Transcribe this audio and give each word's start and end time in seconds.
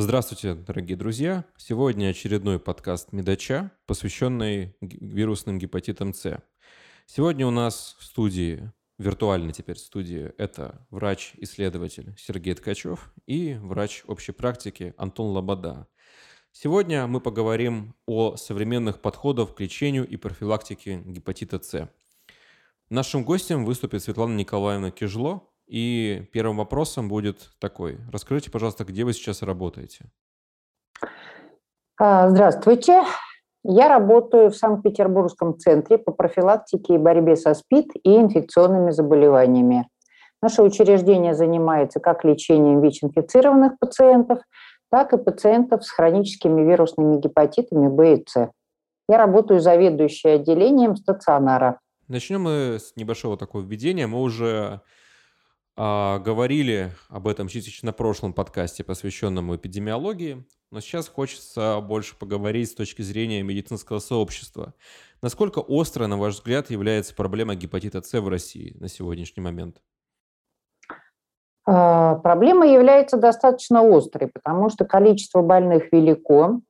Здравствуйте, 0.00 0.54
дорогие 0.54 0.96
друзья! 0.96 1.44
Сегодня 1.56 2.10
очередной 2.10 2.60
подкаст 2.60 3.12
Медача, 3.12 3.72
посвященный 3.84 4.76
вирусным 4.80 5.58
гепатитам 5.58 6.14
С. 6.14 6.40
Сегодня 7.06 7.44
у 7.48 7.50
нас 7.50 7.96
в 7.98 8.04
студии, 8.04 8.70
виртуально 8.98 9.52
теперь 9.52 9.76
студии, 9.76 10.32
это 10.38 10.86
врач-исследователь 10.90 12.14
Сергей 12.16 12.54
Ткачев 12.54 13.12
и 13.26 13.54
врач 13.54 14.04
общей 14.06 14.30
практики 14.30 14.94
Антон 14.98 15.32
Лобода. 15.32 15.88
Сегодня 16.52 17.08
мы 17.08 17.20
поговорим 17.20 17.96
о 18.06 18.36
современных 18.36 19.02
подходах 19.02 19.56
к 19.56 19.60
лечению 19.60 20.06
и 20.06 20.14
профилактике 20.14 21.02
гепатита 21.06 21.58
С. 21.60 21.90
Нашим 22.88 23.24
гостем 23.24 23.64
выступит 23.64 24.04
Светлана 24.04 24.36
Николаевна 24.36 24.92
Кижло, 24.92 25.50
и 25.68 26.28
первым 26.32 26.56
вопросом 26.56 27.08
будет 27.08 27.50
такой. 27.60 27.98
Расскажите, 28.12 28.50
пожалуйста, 28.50 28.84
где 28.84 29.04
вы 29.04 29.12
сейчас 29.12 29.42
работаете? 29.42 30.06
А, 32.00 32.28
здравствуйте. 32.30 33.04
Я 33.64 33.88
работаю 33.88 34.50
в 34.50 34.56
Санкт-Петербургском 34.56 35.58
центре 35.58 35.98
по 35.98 36.12
профилактике 36.12 36.94
и 36.94 36.98
борьбе 36.98 37.36
со 37.36 37.54
СПИД 37.54 37.96
и 38.02 38.16
инфекционными 38.16 38.90
заболеваниями. 38.90 39.88
Наше 40.40 40.62
учреждение 40.62 41.34
занимается 41.34 42.00
как 42.00 42.24
лечением 42.24 42.80
ВИЧ-инфицированных 42.80 43.78
пациентов, 43.78 44.38
так 44.90 45.12
и 45.12 45.18
пациентов 45.18 45.84
с 45.84 45.90
хроническими 45.90 46.62
вирусными 46.62 47.20
гепатитами 47.20 47.88
Б 47.88 48.14
и 48.14 48.24
С. 48.26 48.50
Я 49.08 49.18
работаю 49.18 49.60
заведующей 49.60 50.36
отделением 50.36 50.96
стационара. 50.96 51.80
Начнем 52.06 52.42
мы 52.42 52.78
с 52.78 52.94
небольшого 52.96 53.36
такого 53.36 53.62
введения. 53.62 54.06
Мы 54.06 54.20
уже 54.20 54.80
а, 55.80 56.18
говорили 56.18 56.90
об 57.08 57.28
этом 57.28 57.46
частично 57.46 57.86
на 57.86 57.92
прошлом 57.92 58.32
подкасте, 58.32 58.82
посвященном 58.82 59.54
эпидемиологии, 59.54 60.44
но 60.72 60.80
сейчас 60.80 61.08
хочется 61.08 61.80
больше 61.80 62.18
поговорить 62.18 62.70
с 62.70 62.74
точки 62.74 63.02
зрения 63.02 63.44
медицинского 63.44 64.00
сообщества. 64.00 64.74
Насколько 65.22 65.60
остро, 65.60 66.08
на 66.08 66.16
ваш 66.16 66.34
взгляд, 66.34 66.70
является 66.70 67.14
проблема 67.14 67.54
гепатита 67.54 68.02
С 68.02 68.20
в 68.20 68.26
России 68.26 68.76
на 68.80 68.88
сегодняшний 68.88 69.40
момент? 69.40 69.80
А, 71.64 72.16
проблема 72.16 72.66
является 72.66 73.16
достаточно 73.16 73.80
острой, 73.80 74.30
потому 74.34 74.70
что 74.70 74.84
количество 74.84 75.42
больных 75.42 75.92
велико. 75.92 76.60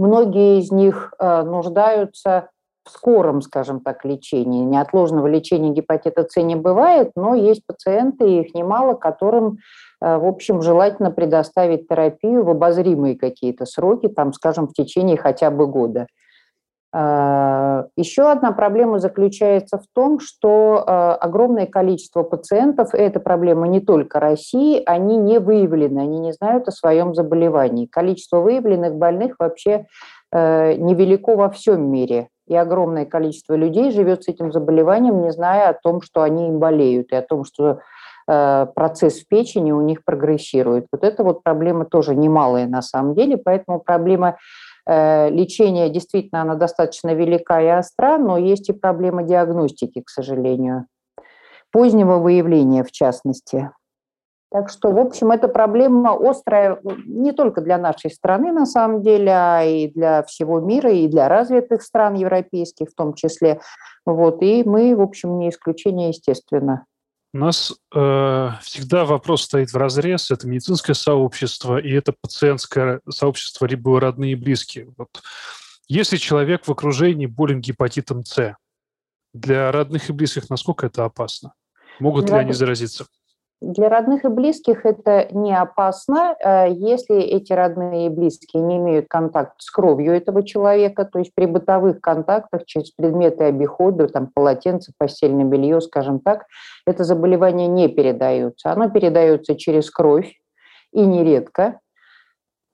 Многие 0.00 0.58
из 0.58 0.72
них 0.72 1.14
а, 1.20 1.44
нуждаются 1.44 2.50
в 2.84 2.90
скором, 2.90 3.40
скажем 3.42 3.80
так, 3.80 4.04
лечении. 4.04 4.64
Неотложного 4.64 5.26
лечения 5.26 5.70
гепатита 5.70 6.26
С 6.28 6.36
не 6.40 6.56
бывает, 6.56 7.12
но 7.16 7.34
есть 7.34 7.62
пациенты, 7.66 8.40
их 8.40 8.54
немало, 8.54 8.94
которым, 8.94 9.58
э, 10.00 10.16
в 10.16 10.26
общем, 10.26 10.60
желательно 10.62 11.10
предоставить 11.10 11.88
терапию 11.88 12.44
в 12.44 12.50
обозримые 12.50 13.16
какие-то 13.16 13.64
сроки, 13.64 14.08
там, 14.08 14.32
скажем, 14.32 14.68
в 14.68 14.72
течение 14.72 15.16
хотя 15.16 15.50
бы 15.50 15.66
года. 15.66 16.06
Э, 16.94 17.86
Еще 17.96 18.30
одна 18.30 18.52
проблема 18.52 18.98
заключается 19.00 19.78
в 19.78 19.84
том, 19.92 20.20
что 20.20 20.84
э, 20.86 20.90
огромное 20.90 21.66
количество 21.66 22.22
пациентов, 22.22 22.94
и 22.94 22.98
эта 22.98 23.18
проблема 23.18 23.66
не 23.66 23.80
только 23.80 24.20
России, 24.20 24.80
они 24.86 25.16
не 25.16 25.40
выявлены, 25.40 26.00
они 26.00 26.20
не 26.20 26.32
знают 26.32 26.68
о 26.68 26.72
своем 26.72 27.14
заболевании. 27.14 27.86
Количество 27.86 28.38
выявленных 28.40 28.94
больных 28.94 29.36
вообще 29.40 29.86
невелико 30.34 31.36
во 31.36 31.48
всем 31.48 31.90
мире 31.90 32.28
и 32.46 32.54
огромное 32.54 33.06
количество 33.06 33.54
людей 33.54 33.90
живет 33.90 34.24
с 34.24 34.28
этим 34.28 34.52
заболеванием, 34.52 35.22
не 35.22 35.32
зная 35.32 35.70
о 35.70 35.74
том, 35.74 36.02
что 36.02 36.22
они 36.22 36.48
им 36.48 36.58
болеют, 36.58 37.12
и 37.12 37.16
о 37.16 37.22
том, 37.22 37.44
что 37.44 37.80
э, 38.28 38.66
процесс 38.74 39.20
в 39.20 39.28
печени 39.28 39.72
у 39.72 39.80
них 39.80 40.04
прогрессирует. 40.04 40.86
Вот 40.92 41.04
эта 41.04 41.24
вот 41.24 41.42
проблема 41.42 41.86
тоже 41.86 42.14
немалая 42.14 42.66
на 42.66 42.82
самом 42.82 43.14
деле, 43.14 43.38
поэтому 43.38 43.80
проблема 43.80 44.36
э, 44.86 45.30
лечения 45.30 45.88
действительно 45.88 46.42
она 46.42 46.54
достаточно 46.54 47.14
велика 47.14 47.60
и 47.62 47.68
остра, 47.68 48.18
но 48.18 48.36
есть 48.36 48.68
и 48.68 48.74
проблема 48.74 49.22
диагностики, 49.22 50.02
к 50.02 50.10
сожалению, 50.10 50.86
позднего 51.72 52.18
выявления 52.18 52.84
в 52.84 52.92
частности. 52.92 53.70
Так 54.54 54.70
что, 54.70 54.92
в 54.92 54.98
общем, 55.00 55.32
эта 55.32 55.48
проблема 55.48 56.16
острая 56.16 56.78
не 57.06 57.32
только 57.32 57.60
для 57.60 57.76
нашей 57.76 58.12
страны, 58.12 58.52
на 58.52 58.66
самом 58.66 59.02
деле, 59.02 59.32
а 59.32 59.64
и 59.64 59.88
для 59.88 60.22
всего 60.22 60.60
мира, 60.60 60.92
и 60.92 61.08
для 61.08 61.28
развитых 61.28 61.82
стран 61.82 62.14
европейских 62.14 62.90
в 62.90 62.94
том 62.94 63.14
числе. 63.14 63.60
Вот, 64.06 64.42
и 64.42 64.62
мы, 64.62 64.94
в 64.94 65.00
общем, 65.00 65.40
не 65.40 65.50
исключение, 65.50 66.10
естественно. 66.10 66.86
У 67.32 67.38
нас 67.38 67.74
э, 67.92 68.48
всегда 68.62 69.04
вопрос 69.04 69.42
стоит 69.42 69.72
в 69.72 69.76
разрез. 69.76 70.30
Это 70.30 70.46
медицинское 70.46 70.94
сообщество 70.94 71.78
и 71.78 71.90
это 71.90 72.14
пациентское 72.22 73.00
сообщество, 73.10 73.66
либо 73.66 73.98
родные 73.98 74.34
и 74.34 74.36
близкие. 74.36 74.86
Вот. 74.96 75.20
Если 75.88 76.16
человек 76.16 76.68
в 76.68 76.70
окружении 76.70 77.26
болен 77.26 77.60
гепатитом 77.60 78.24
С, 78.24 78.56
для 79.32 79.72
родных 79.72 80.10
и 80.10 80.12
близких 80.12 80.48
насколько 80.48 80.86
это 80.86 81.04
опасно? 81.04 81.54
Могут 81.98 82.26
для 82.26 82.36
ли 82.36 82.40
они 82.42 82.52
заразиться? 82.52 83.06
Для 83.66 83.88
родных 83.88 84.26
и 84.26 84.28
близких 84.28 84.84
это 84.84 85.26
не 85.30 85.58
опасно, 85.58 86.36
э, 86.38 86.66
если 86.70 87.16
эти 87.18 87.54
родные 87.54 88.06
и 88.06 88.10
близкие 88.10 88.62
не 88.62 88.76
имеют 88.76 89.06
контакт 89.08 89.54
с 89.56 89.70
кровью 89.70 90.14
этого 90.14 90.44
человека, 90.44 91.06
то 91.06 91.18
есть 91.18 91.34
при 91.34 91.46
бытовых 91.46 92.02
контактах 92.02 92.66
через 92.66 92.90
предметы 92.90 93.44
обихода, 93.44 94.06
там 94.08 94.26
полотенце, 94.26 94.92
постельное 94.98 95.46
белье, 95.46 95.80
скажем 95.80 96.20
так, 96.20 96.44
это 96.86 97.04
заболевание 97.04 97.66
не 97.66 97.88
передается. 97.88 98.70
Оно 98.70 98.90
передается 98.90 99.56
через 99.56 99.90
кровь 99.90 100.34
и 100.92 101.00
нередко. 101.00 101.80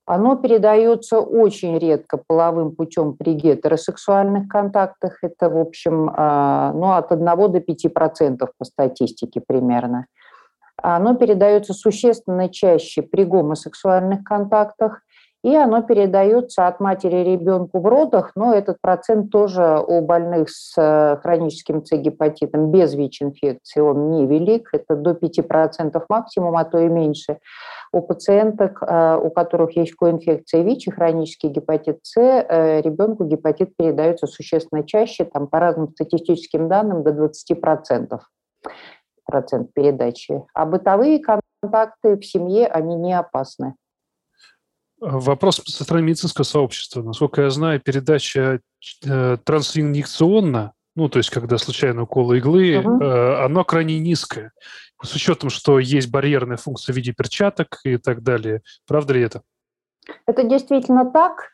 Оно 0.06 0.34
передается 0.34 1.20
очень 1.20 1.78
редко 1.78 2.18
половым 2.26 2.74
путем 2.74 3.14
при 3.16 3.34
гетеросексуальных 3.34 4.48
контактах. 4.48 5.22
Это, 5.22 5.48
в 5.50 5.56
общем, 5.56 6.10
а, 6.16 6.72
ну, 6.72 6.94
от 6.94 7.12
1 7.12 7.24
до 7.24 7.60
5% 7.60 8.48
по 8.58 8.64
статистике 8.64 9.40
примерно 9.40 10.06
оно 10.82 11.14
передается 11.14 11.74
существенно 11.74 12.48
чаще 12.48 13.02
при 13.02 13.24
гомосексуальных 13.24 14.24
контактах, 14.24 15.02
и 15.42 15.56
оно 15.56 15.82
передается 15.82 16.66
от 16.66 16.80
матери 16.80 17.16
ребенку 17.16 17.80
в 17.80 17.86
родах, 17.86 18.32
но 18.34 18.52
этот 18.52 18.76
процент 18.82 19.30
тоже 19.30 19.82
у 19.86 20.02
больных 20.02 20.50
с 20.50 20.74
э, 20.76 21.16
хроническим 21.22 21.82
С-гепатитом 21.82 22.70
без 22.70 22.94
ВИЧ-инфекции, 22.94 23.80
он 23.80 24.10
невелик, 24.10 24.68
это 24.72 24.96
до 24.96 25.12
5% 25.12 26.04
максимум, 26.10 26.56
а 26.58 26.64
то 26.64 26.78
и 26.78 26.88
меньше. 26.88 27.38
У 27.90 28.02
пациенток, 28.02 28.82
э, 28.82 29.16
у 29.16 29.30
которых 29.30 29.76
есть 29.76 29.94
коинфекция 29.94 30.62
ВИЧ 30.62 30.88
и 30.88 30.90
хронический 30.90 31.48
гепатит 31.48 32.00
С, 32.02 32.20
э, 32.20 32.82
ребенку 32.82 33.24
гепатит 33.24 33.74
передается 33.76 34.26
существенно 34.26 34.84
чаще, 34.84 35.24
там 35.24 35.46
по 35.46 35.58
разным 35.58 35.88
статистическим 35.88 36.68
данным 36.68 37.02
до 37.02 37.12
20% 37.12 38.20
процент 39.30 39.72
передачи. 39.72 40.42
А 40.54 40.66
бытовые 40.66 41.20
контакты 41.20 42.16
в 42.16 42.24
семье, 42.24 42.66
они 42.66 42.96
не 42.96 43.16
опасны. 43.16 43.74
Вопрос 45.00 45.62
со 45.64 45.84
стороны 45.84 46.04
медицинского 46.04 46.44
сообщества. 46.44 47.02
Насколько 47.02 47.42
я 47.42 47.50
знаю, 47.50 47.80
передача 47.80 48.60
э, 49.06 49.36
трансинъекционна, 49.42 50.72
ну, 50.94 51.08
то 51.08 51.18
есть 51.18 51.30
когда 51.30 51.56
случайно 51.56 52.02
укол 52.02 52.32
иглы, 52.34 52.78
угу. 52.78 53.02
э, 53.02 53.44
оно 53.44 53.64
крайне 53.64 53.98
низкое. 53.98 54.52
С 55.02 55.14
учетом, 55.14 55.48
что 55.48 55.78
есть 55.78 56.10
барьерная 56.10 56.58
функция 56.58 56.92
в 56.92 56.96
виде 56.96 57.12
перчаток 57.12 57.80
и 57.84 57.96
так 57.96 58.22
далее. 58.22 58.60
Правда 58.86 59.14
ли 59.14 59.22
это? 59.22 59.40
Это 60.26 60.42
действительно 60.42 61.10
так. 61.10 61.48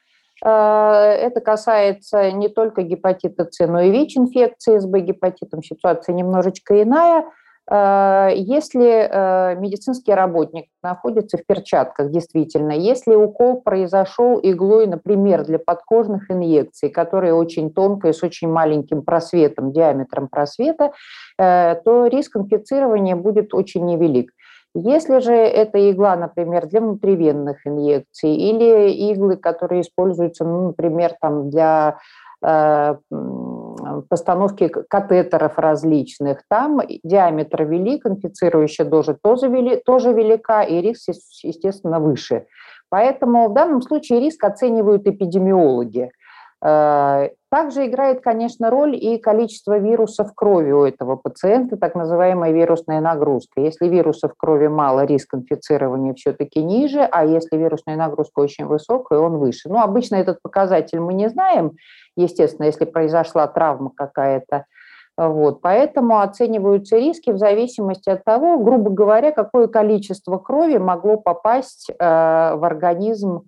Э, 0.44 0.48
это 0.48 1.40
касается 1.40 2.32
не 2.32 2.48
только 2.48 2.82
гепатита 2.82 3.46
С, 3.48 3.64
но 3.66 3.80
и 3.80 3.92
ВИЧ-инфекции 3.92 4.78
с 4.78 4.86
Б-гепатитом. 4.86 5.62
Ситуация 5.62 6.14
немножечко 6.14 6.82
иная. 6.82 7.26
Э, 7.68 8.30
если 8.34 8.86
э, 8.86 9.56
медицинский 9.56 10.14
работник 10.14 10.66
находится 10.82 11.36
в 11.36 11.44
перчатках, 11.44 12.10
действительно, 12.10 12.72
если 12.72 13.14
укол 13.14 13.60
произошел 13.60 14.38
иглой, 14.42 14.86
например, 14.86 15.44
для 15.44 15.58
подкожных 15.58 16.30
инъекций, 16.30 16.90
которые 16.90 17.34
очень 17.34 17.72
тонкая, 17.72 18.12
с 18.12 18.22
очень 18.22 18.48
маленьким 18.48 19.02
просветом, 19.02 19.72
диаметром 19.72 20.28
просвета, 20.28 20.92
э, 21.38 21.74
то 21.84 22.06
риск 22.06 22.36
инфицирования 22.36 23.16
будет 23.16 23.52
очень 23.52 23.84
невелик. 23.84 24.30
Если 24.74 25.20
же 25.20 25.32
это 25.32 25.90
игла, 25.90 26.16
например, 26.16 26.66
для 26.66 26.82
внутривенных 26.82 27.66
инъекций 27.66 28.34
или 28.34 28.90
иглы, 29.10 29.36
которые 29.36 29.80
используются, 29.80 30.44
ну, 30.44 30.66
например, 30.68 31.14
там 31.20 31.48
для 31.48 31.98
постановки 34.02 34.68
катетеров 34.68 35.58
различных. 35.58 36.42
Там 36.48 36.80
диаметр 37.04 37.64
велик, 37.64 38.06
инфицирующая 38.06 38.84
доза 38.84 39.14
тоже, 39.14 39.48
вели, 39.48 39.76
тоже 39.76 40.12
велика, 40.12 40.62
и 40.62 40.80
риск, 40.80 41.10
естественно, 41.42 42.00
выше. 42.00 42.46
Поэтому 42.88 43.48
в 43.48 43.54
данном 43.54 43.82
случае 43.82 44.20
риск 44.20 44.44
оценивают 44.44 45.06
эпидемиологи. 45.06 46.10
Э, 46.64 47.28
также 47.50 47.86
играет, 47.86 48.22
конечно, 48.22 48.70
роль 48.70 48.96
и 48.96 49.18
количество 49.18 49.78
вирусов 49.78 50.34
крови 50.34 50.72
у 50.72 50.84
этого 50.84 51.16
пациента, 51.16 51.76
так 51.76 51.94
называемая 51.94 52.52
вирусная 52.52 53.00
нагрузка. 53.00 53.60
Если 53.60 53.88
вирусов 53.88 54.32
крови 54.36 54.66
мало, 54.66 55.04
риск 55.04 55.34
инфицирования 55.34 56.14
все-таки 56.14 56.62
ниже, 56.62 57.00
а 57.00 57.24
если 57.24 57.56
вирусная 57.56 57.96
нагрузка 57.96 58.40
очень 58.40 58.66
высокая, 58.66 59.18
он 59.18 59.38
выше. 59.38 59.68
Ну, 59.68 59.80
обычно 59.80 60.16
этот 60.16 60.42
показатель 60.42 61.00
мы 61.00 61.14
не 61.14 61.28
знаем, 61.28 61.72
естественно, 62.16 62.66
если 62.66 62.84
произошла 62.84 63.46
травма 63.46 63.90
какая-то. 63.94 64.64
Вот, 65.18 65.62
поэтому 65.62 66.20
оцениваются 66.20 66.98
риски 66.98 67.30
в 67.30 67.38
зависимости 67.38 68.10
от 68.10 68.22
того, 68.22 68.58
грубо 68.58 68.90
говоря, 68.90 69.32
какое 69.32 69.66
количество 69.66 70.36
крови 70.36 70.76
могло 70.76 71.16
попасть 71.16 71.88
э, 71.88 71.94
в 71.98 72.62
организм 72.62 73.44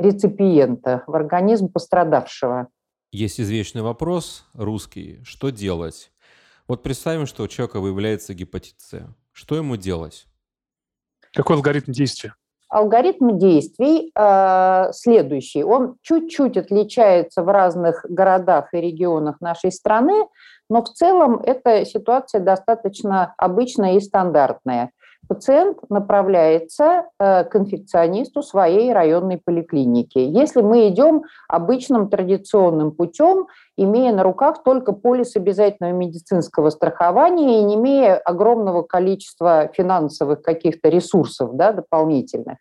реципиента, 0.00 1.04
в 1.06 1.14
организм 1.14 1.68
пострадавшего. 1.68 2.68
Есть 3.12 3.40
извечный 3.40 3.82
вопрос 3.82 4.46
русский. 4.54 5.20
Что 5.24 5.50
делать? 5.50 6.12
Вот 6.68 6.82
представим, 6.82 7.26
что 7.26 7.42
у 7.42 7.48
человека 7.48 7.80
выявляется 7.80 8.34
гепатит 8.34 8.74
С. 8.78 9.02
Что 9.32 9.56
ему 9.56 9.76
делать? 9.76 10.26
Какой 11.32 11.56
алгоритм 11.56 11.92
действия? 11.92 12.34
Алгоритм 12.68 13.36
действий 13.36 14.12
э, 14.14 14.92
следующий. 14.92 15.64
Он 15.64 15.96
чуть-чуть 16.02 16.56
отличается 16.56 17.42
в 17.42 17.48
разных 17.48 18.06
городах 18.08 18.72
и 18.72 18.80
регионах 18.80 19.40
нашей 19.40 19.72
страны, 19.72 20.28
но 20.68 20.82
в 20.82 20.90
целом 20.90 21.40
эта 21.40 21.84
ситуация 21.84 22.40
достаточно 22.40 23.34
обычная 23.36 23.96
и 23.96 24.00
стандартная 24.00 24.92
пациент 25.28 25.78
направляется 25.88 27.06
э, 27.18 27.44
к 27.44 27.56
инфекционисту 27.56 28.42
своей 28.42 28.92
районной 28.92 29.38
поликлиники. 29.38 30.18
Если 30.18 30.60
мы 30.60 30.88
идем 30.88 31.22
обычным 31.48 32.08
традиционным 32.08 32.90
путем, 32.90 33.46
имея 33.76 34.12
на 34.12 34.22
руках 34.22 34.62
только 34.62 34.92
полис 34.92 35.36
обязательного 35.36 35.92
медицинского 35.92 36.70
страхования 36.70 37.60
и 37.60 37.64
не 37.64 37.76
имея 37.76 38.16
огромного 38.16 38.82
количества 38.82 39.70
финансовых 39.72 40.42
каких-то 40.42 40.88
ресурсов 40.88 41.54
да, 41.54 41.72
дополнительных, 41.72 42.58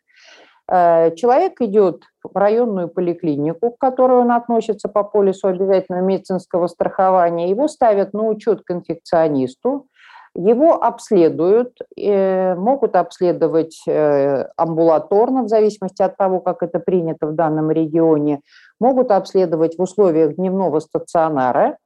э, 0.72 1.16
человек 1.16 1.62
идет 1.62 2.04
в 2.24 2.38
районную 2.38 2.88
поликлинику, 2.88 3.72
к 3.72 3.80
которой 3.80 4.20
он 4.20 4.32
относится 4.32 4.90
по 4.90 5.04
полису 5.04 5.48
обязательного 5.48 6.04
медицинского 6.04 6.68
страхования, 6.68 7.50
его 7.50 7.68
ставят 7.68 8.14
на 8.14 8.28
учет 8.28 8.62
к 8.64 8.72
инфекционисту, 8.72 9.88
его 10.36 10.81
обследуют, 10.84 11.78
э, 11.98 12.56
могут 12.56 12.96
обследовать 12.96 13.81
э, 13.88 14.46
амбулаторно, 14.56 15.44
в 15.44 15.48
зависимости 15.48 16.02
от 16.02 16.18
того, 16.18 16.40
как 16.40 16.64
это 16.64 16.80
принято 16.80 17.28
в 17.28 17.36
данном 17.36 17.72
регионе, 17.72 18.42
могут 18.80 19.12
обследовать 19.12 19.78
в 19.78 19.81
условиях 19.81 20.36
дневного 20.36 20.80
стационара 20.80 21.78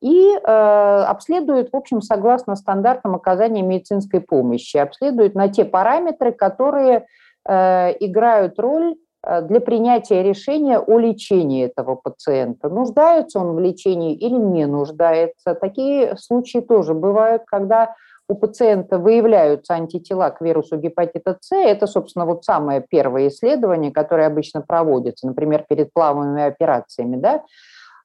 и 0.00 0.32
э, 0.32 0.40
обследуют, 0.46 1.70
в 1.72 1.76
общем, 1.76 2.00
согласно 2.00 2.54
стандартам 2.56 3.14
оказания 3.14 3.62
медицинской 3.62 4.20
помощи, 4.20 4.76
обследуют 4.76 5.34
на 5.34 5.48
те 5.48 5.64
параметры, 5.64 6.32
которые 6.32 7.06
играют 7.50 8.58
роль 8.58 8.96
для 9.42 9.60
принятия 9.60 10.22
решения 10.22 10.78
о 10.78 10.98
лечении 10.98 11.66
этого 11.66 11.96
пациента. 11.96 12.68
Нуждается 12.68 13.38
он 13.40 13.54
в 13.54 13.60
лечении 13.60 14.14
или 14.14 14.34
не 14.34 14.66
нуждается. 14.66 15.54
Такие 15.54 16.16
случаи 16.16 16.60
тоже 16.60 16.94
бывают, 16.94 17.42
когда 17.46 17.94
у 18.28 18.34
пациента 18.34 18.98
выявляются 18.98 19.74
антитела 19.74 20.28
к 20.30 20.42
вирусу 20.42 20.76
гепатита 20.76 21.36
С. 21.40 21.56
Это, 21.56 21.86
собственно, 21.86 22.26
вот 22.26 22.44
самое 22.44 22.84
первое 22.86 23.28
исследование, 23.28 23.90
которое 23.90 24.26
обычно 24.26 24.60
проводится, 24.60 25.26
например, 25.26 25.64
перед 25.68 25.92
плавными 25.92 26.42
операциями. 26.42 27.16
Да? 27.16 27.42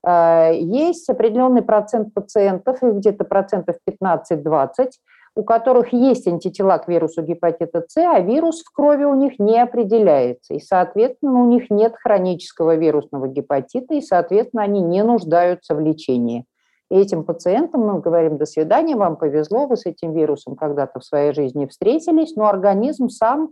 Э, 0.05 0.55
есть 0.55 1.09
определенный 1.09 1.61
процент 1.61 2.13
пациентов, 2.13 2.81
их 2.81 2.93
где-то 2.95 3.25
процентов 3.25 3.75
15-20, 3.89 4.91
у 5.35 5.43
которых 5.43 5.93
есть 5.93 6.27
антитела 6.27 6.77
к 6.77 6.87
вирусу 6.87 7.23
гепатита 7.23 7.83
С, 7.87 7.97
а 7.97 8.19
вирус 8.19 8.61
в 8.61 8.71
крови 8.71 9.03
у 9.03 9.15
них 9.15 9.39
не 9.39 9.59
определяется. 9.59 10.53
И, 10.53 10.59
соответственно, 10.59 11.41
у 11.41 11.47
них 11.47 11.69
нет 11.71 11.95
хронического 11.95 12.75
вирусного 12.75 13.27
гепатита, 13.27 13.95
и, 13.95 14.01
соответственно, 14.01 14.63
они 14.63 14.81
не 14.81 15.03
нуждаются 15.03 15.73
в 15.75 15.79
лечении. 15.79 16.45
И 16.91 16.95
этим 16.95 17.23
пациентам 17.23 17.81
мы 17.81 17.99
говорим, 17.99 18.37
до 18.37 18.45
свидания, 18.45 18.95
вам 18.95 19.15
повезло, 19.15 19.65
вы 19.65 19.77
с 19.77 19.87
этим 19.87 20.13
вирусом 20.13 20.55
когда-то 20.55 20.99
в 20.99 21.03
своей 21.03 21.33
жизни 21.33 21.65
встретились, 21.65 22.35
но 22.35 22.47
организм 22.47 23.09
сам 23.09 23.49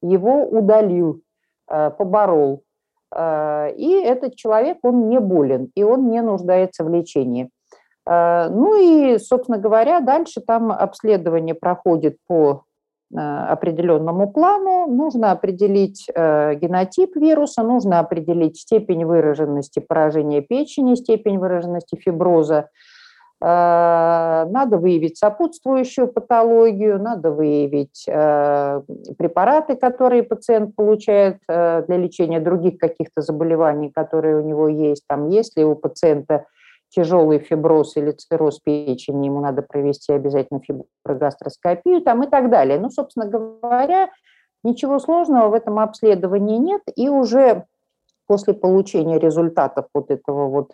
его 0.00 0.44
удалил, 0.44 1.22
э, 1.68 1.90
поборол. 1.90 2.62
Э, 3.12 3.72
и 3.74 3.90
этот 3.90 4.36
человек, 4.36 4.78
он 4.82 5.08
не 5.08 5.18
болен, 5.18 5.72
и 5.74 5.82
он 5.82 6.10
не 6.10 6.22
нуждается 6.22 6.84
в 6.84 6.88
лечении. 6.88 7.50
Э, 8.06 8.48
ну 8.50 8.76
и, 8.76 9.18
собственно 9.18 9.58
говоря, 9.58 10.00
дальше 10.00 10.40
там 10.40 10.70
обследование 10.70 11.54
проходит 11.54 12.16
по 12.26 12.62
э, 13.12 13.18
определенному 13.18 14.30
плану. 14.30 14.86
Нужно 14.86 15.32
определить 15.32 16.08
э, 16.14 16.54
генотип 16.54 17.16
вируса, 17.16 17.62
нужно 17.62 17.98
определить 17.98 18.58
степень 18.58 19.04
выраженности 19.04 19.80
поражения 19.80 20.40
печени, 20.40 20.94
степень 20.94 21.38
выраженности 21.38 21.96
фиброза. 21.96 22.68
Надо 23.38 24.78
выявить 24.78 25.18
сопутствующую 25.18 26.08
патологию, 26.08 26.98
надо 26.98 27.30
выявить 27.30 28.06
препараты, 28.06 29.76
которые 29.76 30.22
пациент 30.22 30.74
получает 30.74 31.40
для 31.46 31.84
лечения 31.98 32.40
других 32.40 32.78
каких-то 32.78 33.20
заболеваний, 33.20 33.90
которые 33.90 34.38
у 34.38 34.42
него 34.42 34.68
есть. 34.68 35.04
Там, 35.06 35.28
если 35.28 35.64
у 35.64 35.74
пациента 35.74 36.46
тяжелый 36.96 37.38
фиброз 37.40 37.96
или 37.96 38.12
цирроз 38.12 38.58
печени, 38.60 39.26
ему 39.26 39.40
надо 39.40 39.60
провести 39.60 40.14
обязательно 40.14 40.60
фиброгастроскопию 40.60 42.00
там 42.00 42.22
и 42.22 42.26
так 42.26 42.48
далее. 42.48 42.80
Ну, 42.80 42.88
собственно 42.88 43.26
говоря, 43.26 44.08
ничего 44.64 44.98
сложного 44.98 45.50
в 45.50 45.54
этом 45.54 45.78
обследовании 45.78 46.56
нет, 46.56 46.80
и 46.96 47.10
уже 47.10 47.66
после 48.26 48.54
получения 48.54 49.18
результатов 49.18 49.86
вот 49.92 50.10
этого 50.10 50.48
вот 50.48 50.72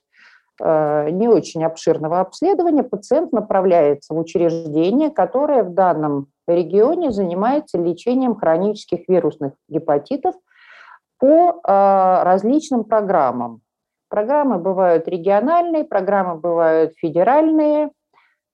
э, 0.62 1.10
не 1.10 1.26
очень 1.26 1.64
обширного 1.64 2.20
обследования 2.20 2.84
пациент 2.84 3.32
направляется 3.32 4.14
в 4.14 4.18
учреждение, 4.18 5.10
которое 5.10 5.64
в 5.64 5.74
данном 5.74 6.28
регионе 6.46 7.10
занимается 7.10 7.78
лечением 7.78 8.36
хронических 8.36 9.08
вирусных 9.08 9.54
гепатитов 9.68 10.36
по 11.18 11.60
э, 11.66 12.22
различным 12.22 12.84
программам. 12.84 13.61
Программы 14.12 14.58
бывают 14.58 15.08
региональные, 15.08 15.84
программы 15.84 16.38
бывают 16.38 16.92
федеральные, 16.98 17.92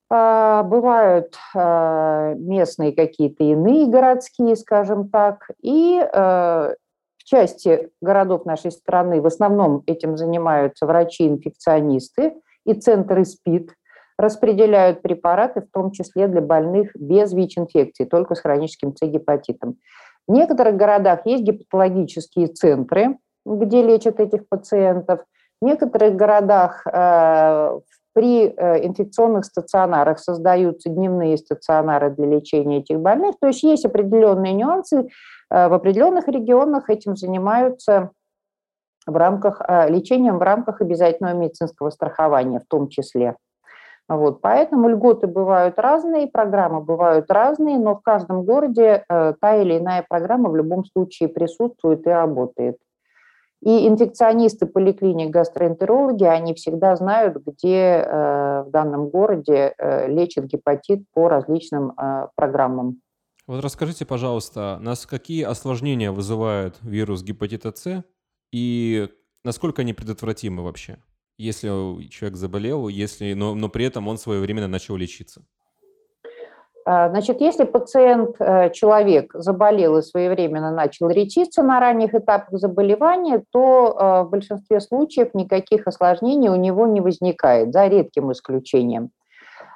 а, 0.09 0.63
бывают 0.63 1.35
а, 1.53 2.35
местные 2.35 2.93
какие-то 2.93 3.43
иные 3.43 3.89
городские, 3.89 4.55
скажем 4.55 5.09
так. 5.09 5.51
И 5.61 5.99
а, 5.99 6.75
в 7.17 7.25
части 7.25 7.91
городов 8.01 8.45
нашей 8.45 8.71
страны 8.71 9.21
в 9.21 9.27
основном 9.27 9.83
этим 9.87 10.17
занимаются 10.17 10.87
врачи-инфекционисты 10.87 12.35
и 12.65 12.75
центры 12.75 13.25
СПИД, 13.25 13.73
распределяют 14.17 15.03
препараты, 15.03 15.63
в 15.63 15.73
том 15.73 15.91
числе 15.91 16.29
для 16.29 16.41
больных 16.41 16.93
без 16.95 17.33
ВИЧ-инфекции, 17.33 18.05
только 18.05 18.37
с 18.37 18.41
хроническим 18.43 18.95
С-гепатитом. 18.95 19.75
В 20.29 20.33
некоторых 20.33 20.77
городах 20.77 21.27
есть 21.27 21.43
гепатологические 21.43 22.47
центры, 22.47 23.19
где 23.45 23.83
лечат 23.83 24.21
этих 24.21 24.49
пациентов– 24.49 25.25
в 25.61 25.65
некоторых 25.65 26.15
городах 26.15 26.87
э, 26.87 27.81
при 28.15 28.47
э, 28.47 28.87
инфекционных 28.87 29.45
стационарах 29.45 30.19
создаются 30.19 30.89
дневные 30.89 31.37
стационары 31.37 32.11
для 32.11 32.27
лечения 32.27 32.79
этих 32.79 33.01
больных. 33.01 33.37
То 33.41 33.49
есть 33.49 33.63
есть 33.63 33.85
определенные 33.85 34.53
нюансы. 34.53 35.09
Э, 35.51 35.69
в 35.69 35.75
определенных 35.75 36.29
регионах 36.29 36.91
этим 36.91 37.17
занимаются 37.17 38.11
в 39.07 39.17
рамках 39.17 39.63
лечением 39.89 40.37
в 40.37 40.43
рамках 40.43 40.83
обязательного 40.83 41.33
медицинского 41.33 41.89
страхования 41.89 42.61
в 42.61 42.67
том 42.69 42.89
числе. 42.89 43.37
Вот, 44.07 44.43
поэтому 44.43 44.89
льготы 44.89 45.27
бывают 45.27 45.79
разные, 45.79 46.27
программы 46.27 46.83
бывают 46.83 47.31
разные, 47.31 47.79
но 47.79 47.95
в 47.95 48.03
каждом 48.03 48.45
городе 48.45 49.05
та 49.09 49.57
или 49.57 49.79
иная 49.79 50.05
программа 50.07 50.51
в 50.51 50.57
любом 50.57 50.85
случае 50.85 51.31
присутствует 51.31 52.07
и 52.07 52.11
работает. 52.11 52.77
И 53.65 53.89
инфекционисты 53.89 54.67
поликлиник, 54.67 55.31
гастроэнтерологи, 55.31 56.25
они 56.25 56.55
всегда 56.55 56.95
знают, 56.95 57.39
где 57.45 58.05
э, 58.05 58.63
в 58.63 58.71
данном 58.71 59.09
городе 59.09 59.75
э, 59.77 60.09
лечат 60.09 60.45
гепатит 60.45 61.03
по 61.13 61.29
различным 61.29 61.91
э, 61.91 62.29
программам. 62.37 63.01
Вот 63.49 63.65
расскажите, 63.65 64.05
пожалуйста, 64.05 64.79
нас 64.81 65.07
какие 65.07 65.43
осложнения 65.43 66.13
вызывает 66.13 66.77
вирус 66.83 67.23
гепатита 67.23 67.73
С 67.75 68.05
и 68.53 69.09
насколько 69.43 69.83
они 69.83 69.93
предотвратимы 69.93 70.63
вообще, 70.63 70.99
если 71.37 71.69
человек 72.09 72.37
заболел, 72.37 72.89
если, 72.89 73.33
но, 73.33 73.55
но 73.55 73.69
при 73.69 73.87
этом 73.87 74.07
он 74.07 74.19
своевременно 74.19 74.69
начал 74.69 74.97
лечиться? 74.97 75.45
А, 76.91 77.11
значит, 77.11 77.43
если 77.43 77.65
пациент, 77.65 78.37
э, 78.39 78.71
человек 78.71 79.33
заболел 79.35 79.99
и 79.99 80.03
своевременно 80.03 80.71
начал 80.71 81.11
лечиться 81.11 81.63
на 81.63 81.81
ранних 81.81 82.15
этапах 82.15 82.59
заболевания, 82.59 83.43
то 83.53 83.95
э, 83.95 84.23
в 84.23 84.31
большинстве 84.31 84.81
случаев 84.81 85.35
никаких 85.35 85.87
осложнений 85.87 86.49
у 86.49 86.57
него 86.57 86.87
не 86.87 87.03
возникает, 87.03 87.75
за 87.75 87.89
редким 87.89 88.33
исключением. 88.33 89.11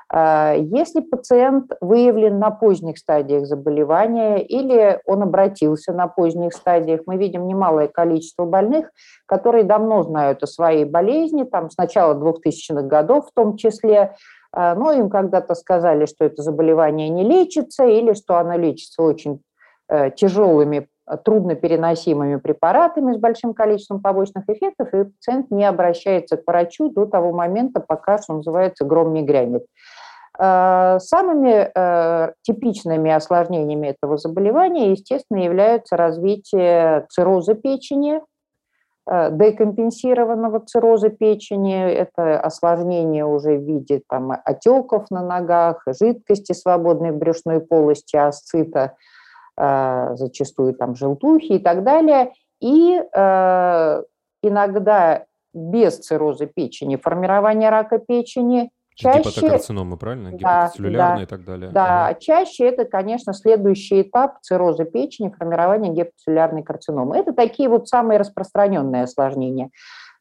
А, 0.09 0.55
если 0.55 1.01
пациент 1.01 1.73
выявлен 1.83 2.39
на 2.39 2.51
поздних 2.51 2.97
стадиях 2.97 3.47
заболевания 3.47 4.43
или 4.43 4.99
он 5.05 5.23
обратился 5.23 5.93
на 5.93 6.07
поздних 6.07 6.55
стадиях, 6.55 7.03
мы 7.07 7.19
видим 7.19 7.47
немалое 7.47 7.89
количество 7.89 8.47
больных, 8.47 8.91
которые 9.27 9.65
давно 9.65 10.03
знают 10.03 10.43
о 10.43 10.47
своей 10.47 10.87
болезни, 10.87 11.45
там 11.45 11.69
с 11.69 11.77
начала 11.77 12.15
2000-х 12.15 12.83
годов 12.83 13.29
в 13.29 13.35
том 13.35 13.59
числе, 13.59 14.15
но 14.55 14.93
им 14.93 15.09
когда-то 15.09 15.55
сказали, 15.55 16.07
что 16.07 16.25
это 16.25 16.43
заболевание 16.43 17.09
не 17.09 17.25
лечится 17.25 17.85
или 17.85 18.13
что 18.13 18.37
оно 18.39 18.57
лечится 18.57 19.03
очень 19.03 19.41
э, 19.89 20.11
тяжелыми, 20.11 20.89
труднопереносимыми 21.25 22.37
препаратами 22.37 23.13
с 23.13 23.19
большим 23.19 23.55
количеством 23.55 24.01
побочных 24.01 24.49
эффектов, 24.49 24.93
и 24.95 25.05
пациент 25.05 25.51
не 25.51 25.65
обращается 25.65 26.37
к 26.37 26.47
врачу 26.47 26.91
до 26.91 27.07
того 27.07 27.33
момента, 27.33 27.81
пока, 27.81 28.19
что 28.19 28.35
называется, 28.35 28.85
гром 28.85 29.13
не 29.13 29.23
грянет. 29.23 29.65
А, 30.39 30.99
самыми 31.01 31.71
э, 31.75 32.33
типичными 32.43 33.11
осложнениями 33.11 33.89
этого 33.89 34.17
заболевания, 34.17 34.93
естественно, 34.93 35.39
являются 35.39 35.97
развитие 35.97 37.07
цирроза 37.11 37.55
печени, 37.55 38.21
Э, 38.21 38.32
декомпенсированного 39.09 40.61
цирроза 40.61 41.09
печени. 41.09 41.93
Это 41.93 42.39
осложнение 42.41 43.25
уже 43.25 43.57
в 43.57 43.63
виде 43.63 44.03
там, 44.09 44.33
отеков 44.45 45.11
на 45.11 45.23
ногах, 45.23 45.83
жидкости, 45.87 46.53
свободной 46.53 47.11
в 47.11 47.17
брюшной 47.17 47.61
полости, 47.61 48.17
асцита, 48.17 48.95
э, 49.59 50.11
зачастую 50.15 50.75
там 50.75 50.95
желтухи 50.95 51.55
и 51.55 51.59
так 51.59 51.83
далее. 51.83 52.33
И 52.61 53.01
э, 53.01 54.03
иногда 54.43 55.25
без 55.53 55.99
цирроза 55.99 56.47
печени 56.47 56.97
формирование 56.97 57.71
рака 57.71 57.99
печени– 57.99 58.71
Чаще, 58.95 59.19
Гепатокарциномы, 59.21 59.97
правильно? 59.97 60.31
Да, 60.31 60.37
Гепатоцеллюлярные 60.37 61.17
да, 61.17 61.23
и 61.23 61.27
так 61.27 61.45
далее. 61.45 61.71
Да, 61.71 62.07
ага. 62.09 62.21
чаще 62.21 62.67
это, 62.67 62.85
конечно, 62.85 63.33
следующий 63.33 64.03
этап 64.03 64.41
цирроза 64.43 64.85
печени, 64.85 65.35
формирования 65.37 65.91
гепатоцеллюлярной 65.91 66.63
карциномы. 66.63 67.17
Это 67.17 67.33
такие 67.33 67.69
вот 67.69 67.89
самые 67.89 68.19
распространенные 68.19 69.05
осложнения. 69.05 69.71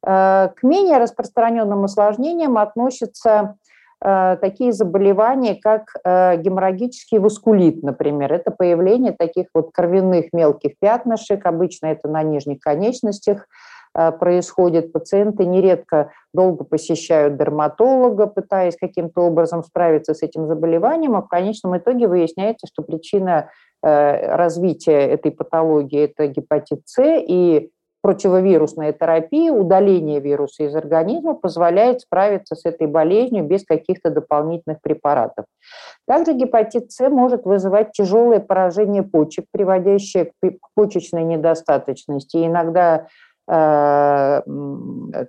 Э, 0.05 0.49
к 0.55 0.63
менее 0.63 0.97
распространенным 0.97 1.83
осложнениям 1.83 2.57
относятся 2.57 3.55
э, 4.03 4.37
такие 4.39 4.71
заболевания, 4.71 5.55
как 5.55 5.93
э, 6.03 6.37
геморрагический 6.37 7.19
васкулит, 7.19 7.83
например. 7.83 8.31
Это 8.31 8.51
появление 8.51 9.11
таких 9.11 9.47
вот 9.53 9.71
кровяных 9.73 10.27
мелких 10.31 10.79
пятнышек, 10.79 11.45
обычно 11.45 11.87
это 11.87 12.07
на 12.07 12.23
нижних 12.23 12.61
конечностях, 12.61 13.47
происходит. 13.93 14.93
Пациенты 14.93 15.45
нередко 15.45 16.11
долго 16.33 16.63
посещают 16.63 17.37
дерматолога, 17.37 18.27
пытаясь 18.27 18.77
каким-то 18.77 19.21
образом 19.21 19.63
справиться 19.63 20.13
с 20.13 20.21
этим 20.21 20.47
заболеванием, 20.47 21.15
а 21.15 21.21
в 21.21 21.27
конечном 21.27 21.77
итоге 21.77 22.07
выясняется, 22.07 22.67
что 22.67 22.83
причина 22.83 23.49
э, 23.83 24.35
развития 24.35 25.07
этой 25.07 25.31
патологии– 25.31 26.03
это 26.05 26.27
гепатит 26.27 26.81
С, 26.85 27.01
и 27.03 27.71
противовирусная 28.01 28.93
терапия, 28.93 29.51
удаление 29.51 30.19
вируса 30.19 30.63
из 30.63 30.75
организма 30.75 31.35
позволяет 31.35 32.01
справиться 32.01 32.55
с 32.55 32.65
этой 32.65 32.87
болезнью 32.87 33.43
без 33.43 33.63
каких-то 33.63 34.09
дополнительных 34.09 34.81
препаратов. 34.81 35.45
Также 36.07 36.33
гепатит 36.33 36.91
С 36.91 37.07
может 37.09 37.45
вызывать 37.45 37.91
тяжелое 37.91 38.39
поражение 38.39 39.03
почек, 39.03 39.45
приводящее 39.51 40.31
к 40.41 40.67
почечной 40.73 41.23
недостаточности. 41.23 42.37
И 42.37 42.47
иногда 42.47 43.05
Э, 43.05 43.30
к 43.51 44.43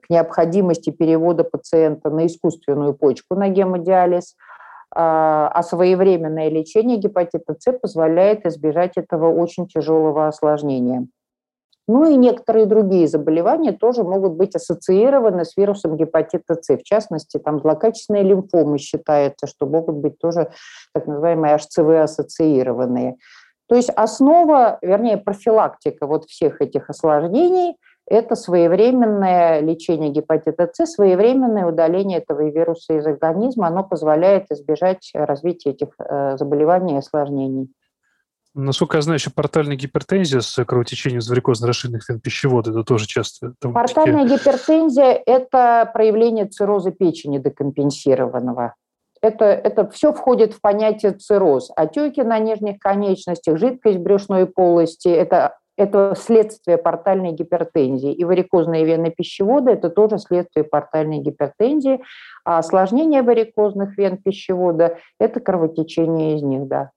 необходимости 0.09 0.91
перевода 0.91 1.43
пациента 1.43 2.09
на 2.09 2.27
искусственную 2.27 2.95
почку 2.95 3.35
на 3.35 3.49
гемодиализ, 3.49 4.37
а, 4.95 5.49
а 5.49 5.63
своевременное 5.65 6.49
лечение 6.49 6.99
гепатита 6.99 7.57
С 7.59 7.73
позволяет 7.73 8.47
избежать 8.47 8.93
этого 8.97 9.35
очень 9.35 9.67
тяжелого 9.67 10.29
осложнения. 10.29 11.09
Ну 11.89 12.09
и 12.09 12.15
некоторые 12.15 12.67
другие 12.67 13.09
заболевания 13.09 13.73
тоже 13.73 14.05
могут 14.05 14.35
быть 14.35 14.55
ассоциированы 14.55 15.45
с 15.45 15.57
вирусом 15.57 15.97
гепатита 15.97 16.55
С. 16.55 16.77
В 16.77 16.85
частности, 16.85 17.39
там 17.39 17.59
злокачественные 17.59 18.23
лимфомы 18.23 18.79
считается, 18.79 19.49
что 19.49 19.67
могут 19.67 19.97
быть 19.97 20.19
тоже 20.19 20.53
так 20.95 21.09
называемые 21.09 21.57
HCV-ассоциированные. 21.57 23.17
То 23.69 23.75
есть 23.75 23.91
основа, 23.91 24.79
вернее, 24.81 25.17
профилактика 25.17 26.07
вот 26.07 26.27
всех 26.27 26.61
этих 26.61 26.89
осложнений– 26.89 27.77
это 28.07 28.35
своевременное 28.35 29.61
лечение 29.61 30.11
гепатита 30.11 30.69
С, 30.73 30.87
своевременное 30.87 31.67
удаление 31.67 32.19
этого 32.19 32.49
вируса 32.51 32.95
из 32.95 33.07
организма, 33.07 33.69
оно 33.69 33.85
позволяет 33.85 34.51
избежать 34.51 35.11
развития 35.15 35.71
этих 35.71 35.89
э, 35.99 36.37
заболеваний 36.37 36.95
и 36.95 36.99
осложнений. 36.99 37.73
Насколько 38.55 38.99
я 38.99 39.03
знаю, 39.03 39.19
еще 39.19 39.31
портальная 39.31 39.77
гипертензия 39.77 40.41
с 40.41 40.63
кровотечением 40.65 41.21
из 41.21 41.31
варикозно-расширенных 41.31 42.07
вен 42.07 42.21
пищевода, 42.21 42.71
это 42.71 42.85
тоже 42.85 43.07
часто. 43.07 43.55
Портальная 43.61 44.27
гипертензия– 44.27 45.23
это 45.27 45.91
проявление 45.95 46.45
цирроза 46.47 46.91
печени 46.91 47.39
декомпенсированного. 47.39 48.75
Это, 49.23 49.47
это 49.47 49.89
все 49.89 50.13
входит 50.13 50.53
в 50.53 50.61
понятие 50.61 51.13
цирроз. 51.13 51.71
Отеки 51.77 52.21
на 52.23 52.39
нижних 52.41 52.79
конечностях, 52.79 53.57
жидкость 53.57 53.99
брюшной 53.99 54.47
полости– 54.47 55.09
это 55.09 55.57
это 55.77 56.15
следствие 56.17 56.79
портальной 56.79 57.33
гипертензии. 57.33 58.13
И 58.13 58.25
варикозные 58.25 58.85
вены 58.85 59.11
пищевода– 59.11 59.71
это 59.73 59.91
тоже 59.91 60.19
следствие 60.19 60.65
портальной 60.65 61.19
гипертензии. 61.19 62.03
А 62.45 62.59
осложнение 62.59 63.23
варикозных 63.23 63.97
вен 63.97 64.19
пищевода– 64.19 64.99
это 65.19 65.41
кровотечение 65.41 66.37
из 66.37 66.43
них, 66.43 66.67
да. 66.67 66.91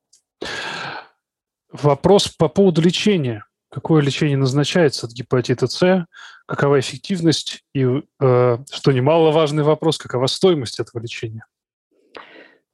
Вопрос 1.71 2.27
по 2.27 2.47
поводу 2.47 2.81
лечения. 2.81 3.45
Какое 3.69 4.01
лечение 4.01 4.37
назначается 4.37 5.05
от 5.05 5.11
гепатита 5.11 5.67
С? 5.67 6.05
Какова 6.45 6.79
эффективность? 6.79 7.63
И, 7.73 7.85
э, 7.85 8.57
что 8.71 8.91
немаловажный 8.91 9.63
вопрос, 9.63 9.97
какова 9.97 10.27
стоимость 10.27 10.79
этого 10.79 11.01
лечения? 11.01 11.45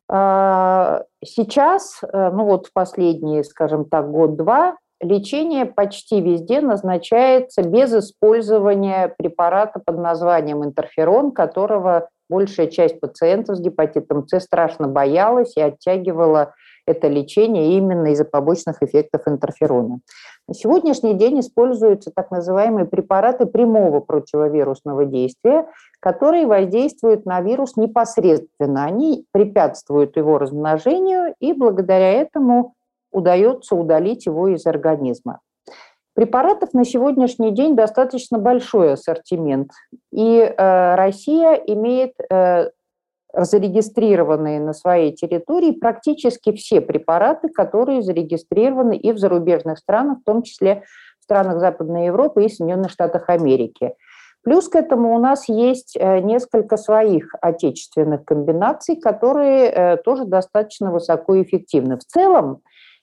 А, 0.08 1.04
сейчас, 1.24 2.02
э, 2.04 2.32
ну 2.32 2.44
вот 2.46 2.68
в 2.68 2.74
последние, 2.74 3.44
скажем 3.44 3.86
так, 3.86 4.12
год-два, 4.12 4.78
лечение 5.02 5.66
почти 5.66 6.22
везде 6.22 6.62
назначается 6.62 7.64
без 7.64 7.94
использования 7.94 9.14
препарата 9.18 9.80
под 9.84 9.98
названием 9.98 10.64
интерферон, 10.64 11.32
которого 11.32 12.10
большая 12.30 12.68
часть 12.68 13.00
пациентов 13.00 13.58
с 13.58 13.60
гепатитом 13.60 14.26
С 14.28 14.40
страшно 14.40 14.88
боялась 14.88 15.58
и 15.58 15.62
оттягивала 15.62 16.54
это 16.88 17.08
лечение 17.08 17.78
именно 17.78 18.08
из-за 18.08 18.26
побочных 18.26 18.82
эффектов 18.82 19.28
интерферона. 19.28 20.00
На 20.48 20.54
сегодняшний 20.54 21.14
день 21.14 21.40
используются 21.40 22.12
так 22.14 22.32
называемые 22.32 22.86
препараты 22.86 23.46
прямого 23.46 24.00
противовирусного 24.00 25.06
действия, 25.06 25.68
которые 26.00 26.48
воздействуют 26.48 27.26
на 27.26 27.42
вирус 27.42 27.78
непосредственно. 27.78 28.86
Они 28.86 29.26
препятствуют 29.32 30.18
его 30.18 30.40
размножению 30.40 31.36
и 31.40 31.54
благодаря 31.54 32.12
этому 32.14 32.74
удается 33.12 33.76
удалить 33.76 34.26
его 34.26 34.48
из 34.48 34.66
организма. 34.66 35.40
Препаратов 36.14 36.74
на 36.74 36.84
сегодняшний 36.84 37.52
день 37.52 37.76
достаточно 37.76 38.38
большой 38.38 38.94
ассортимент. 38.94 39.72
И 40.12 40.40
э, 40.40 40.96
Россия 40.96 41.54
имеет 41.54 42.14
э, 42.30 42.70
зарегистрированные 43.34 44.60
на 44.60 44.74
своей 44.74 45.14
территории 45.14 45.72
практически 45.72 46.52
все 46.52 46.82
препараты, 46.82 47.48
которые 47.48 48.02
зарегистрированы 48.02 48.98
и 48.98 49.14
в 49.14 49.18
зарубежных 49.18 49.78
странах, 49.78 50.20
в 50.20 50.26
том 50.26 50.44
числе 50.44 50.84
в 51.22 51.24
странах 51.24 51.62
Западной 51.62 52.08
Европы 52.08 52.44
и 52.44 52.50
Соединенных 52.50 52.92
Штатах 52.92 53.30
Америки. 53.30 53.94
Плюс 54.44 54.68
к 54.68 54.76
этому 54.76 55.16
у 55.16 55.20
нас 55.20 55.48
есть 55.48 55.96
э, 55.96 56.20
несколько 56.20 56.76
своих 56.76 57.34
отечественных 57.42 58.26
комбинаций, 58.26 58.98
которые 58.98 59.96
тоже 60.04 60.26
достаточно 60.26 60.92
высокоэффективны. 60.92 61.98
В 61.98 62.04
целом 62.04 62.62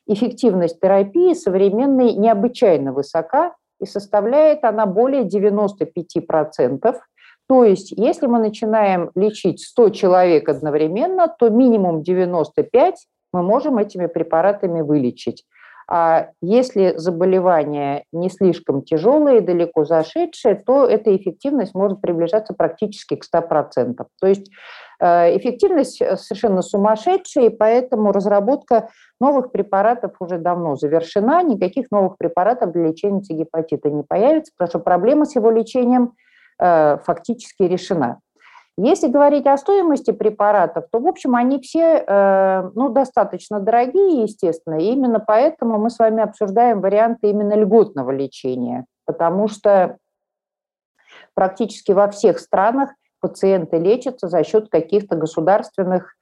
эффективность 0.08 0.80
терапии 0.80 1.34
современной 1.34 2.14
необычайно 2.14 2.92
высока, 2.92 3.54
и 3.80 3.86
составляет 3.86 4.64
она 4.64 4.86
более 4.86 5.22
95%. 5.22 6.96
То 7.48 7.64
есть, 7.64 7.92
если 7.92 8.26
мы 8.26 8.40
начинаем 8.40 9.10
лечить 9.14 9.60
100 9.60 9.90
человек 9.90 10.48
одновременно, 10.48 11.28
то 11.28 11.48
минимум 11.48 12.02
95 12.02 13.06
мы 13.32 13.42
можем 13.42 13.78
этими 13.78 14.06
препаратами 14.06 14.80
вылечить. 14.80 15.44
А 15.90 16.28
если 16.42 16.92
заболевание 16.96 18.04
не 18.12 18.28
слишком 18.28 18.82
тяжелое 18.82 19.38
и 19.38 19.40
далеко 19.40 19.86
зашедшее, 19.86 20.54
то 20.54 20.84
эта 20.84 21.16
эффективность 21.16 21.74
может 21.74 22.02
приближаться 22.02 22.52
практически 22.52 23.16
к 23.16 23.24
100%. 23.24 23.94
То 24.20 24.26
есть 24.26 24.50
э, 25.00 25.36
эффективность 25.38 25.96
совершенно 25.96 26.60
сумасшедшая, 26.60 27.46
и 27.46 27.48
поэтому 27.48 28.12
разработка 28.12 28.90
новых 29.18 29.50
препаратов 29.50 30.12
уже 30.20 30.36
давно 30.36 30.76
завершена. 30.76 31.42
Никаких 31.42 31.90
новых 31.90 32.18
препаратов 32.18 32.72
для 32.72 32.88
лечения 32.88 33.22
гепатита 33.22 33.88
не 33.88 34.02
появится, 34.02 34.52
потому 34.56 34.68
что 34.68 34.78
проблема 34.80 35.24
с 35.24 35.36
его 35.36 35.50
лечением 35.50 36.12
э, 36.60 36.98
фактически 36.98 37.62
решена. 37.62 38.20
Если 38.80 39.08
говорить 39.08 39.44
о 39.46 39.56
стоимости 39.56 40.12
препаратов, 40.12 40.84
то, 40.92 41.00
в 41.00 41.06
общем, 41.08 41.34
они 41.34 41.60
все 41.60 42.04
э, 42.06 42.70
ну, 42.76 42.90
достаточно 42.90 43.58
дорогие, 43.58 44.22
естественно, 44.22 44.76
и 44.76 44.92
именно 44.92 45.18
поэтому 45.18 45.78
мы 45.78 45.90
с 45.90 45.98
вами 45.98 46.22
обсуждаем 46.22 46.80
варианты 46.80 47.28
именно 47.28 47.54
льготного 47.54 48.12
лечения, 48.12 48.86
потому 49.04 49.48
что 49.48 49.96
практически 51.34 51.90
во 51.90 52.06
всех 52.08 52.38
странах 52.38 52.90
пациенты 53.20 53.78
лечатся 53.78 54.28
за 54.28 54.44
счет 54.44 54.68
каких-то 54.68 55.16
государственных 55.16 56.14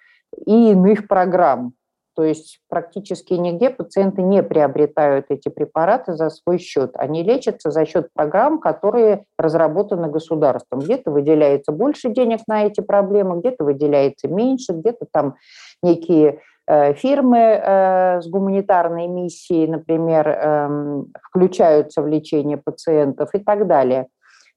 и 0.46 0.70
иных 0.70 1.08
программ. 1.08 1.74
То 2.16 2.24
есть 2.24 2.60
практически 2.70 3.34
нигде 3.34 3.68
пациенты 3.68 4.22
не 4.22 4.42
приобретают 4.42 5.26
эти 5.28 5.50
препараты 5.50 6.14
за 6.14 6.30
свой 6.30 6.58
счет. 6.58 6.92
Они 6.94 7.22
лечатся 7.22 7.70
за 7.70 7.84
счет 7.84 8.08
программ, 8.14 8.58
которые 8.58 9.26
разработаны 9.38 10.08
государством. 10.08 10.80
Где-то 10.80 11.10
выделяется 11.10 11.72
больше 11.72 12.08
денег 12.08 12.40
на 12.48 12.64
эти 12.64 12.80
проблемы, 12.80 13.40
где-то 13.40 13.64
выделяется 13.64 14.28
меньше, 14.28 14.72
где-то 14.72 15.04
там 15.12 15.34
некие 15.82 16.40
э, 16.66 16.94
фирмы 16.94 17.38
э, 17.38 18.22
с 18.22 18.26
гуманитарной 18.28 19.08
миссией, 19.08 19.66
например, 19.66 20.26
э, 20.26 21.02
включаются 21.22 22.00
в 22.00 22.06
лечение 22.06 22.56
пациентов 22.56 23.28
и 23.34 23.38
так 23.40 23.66
далее. 23.66 24.08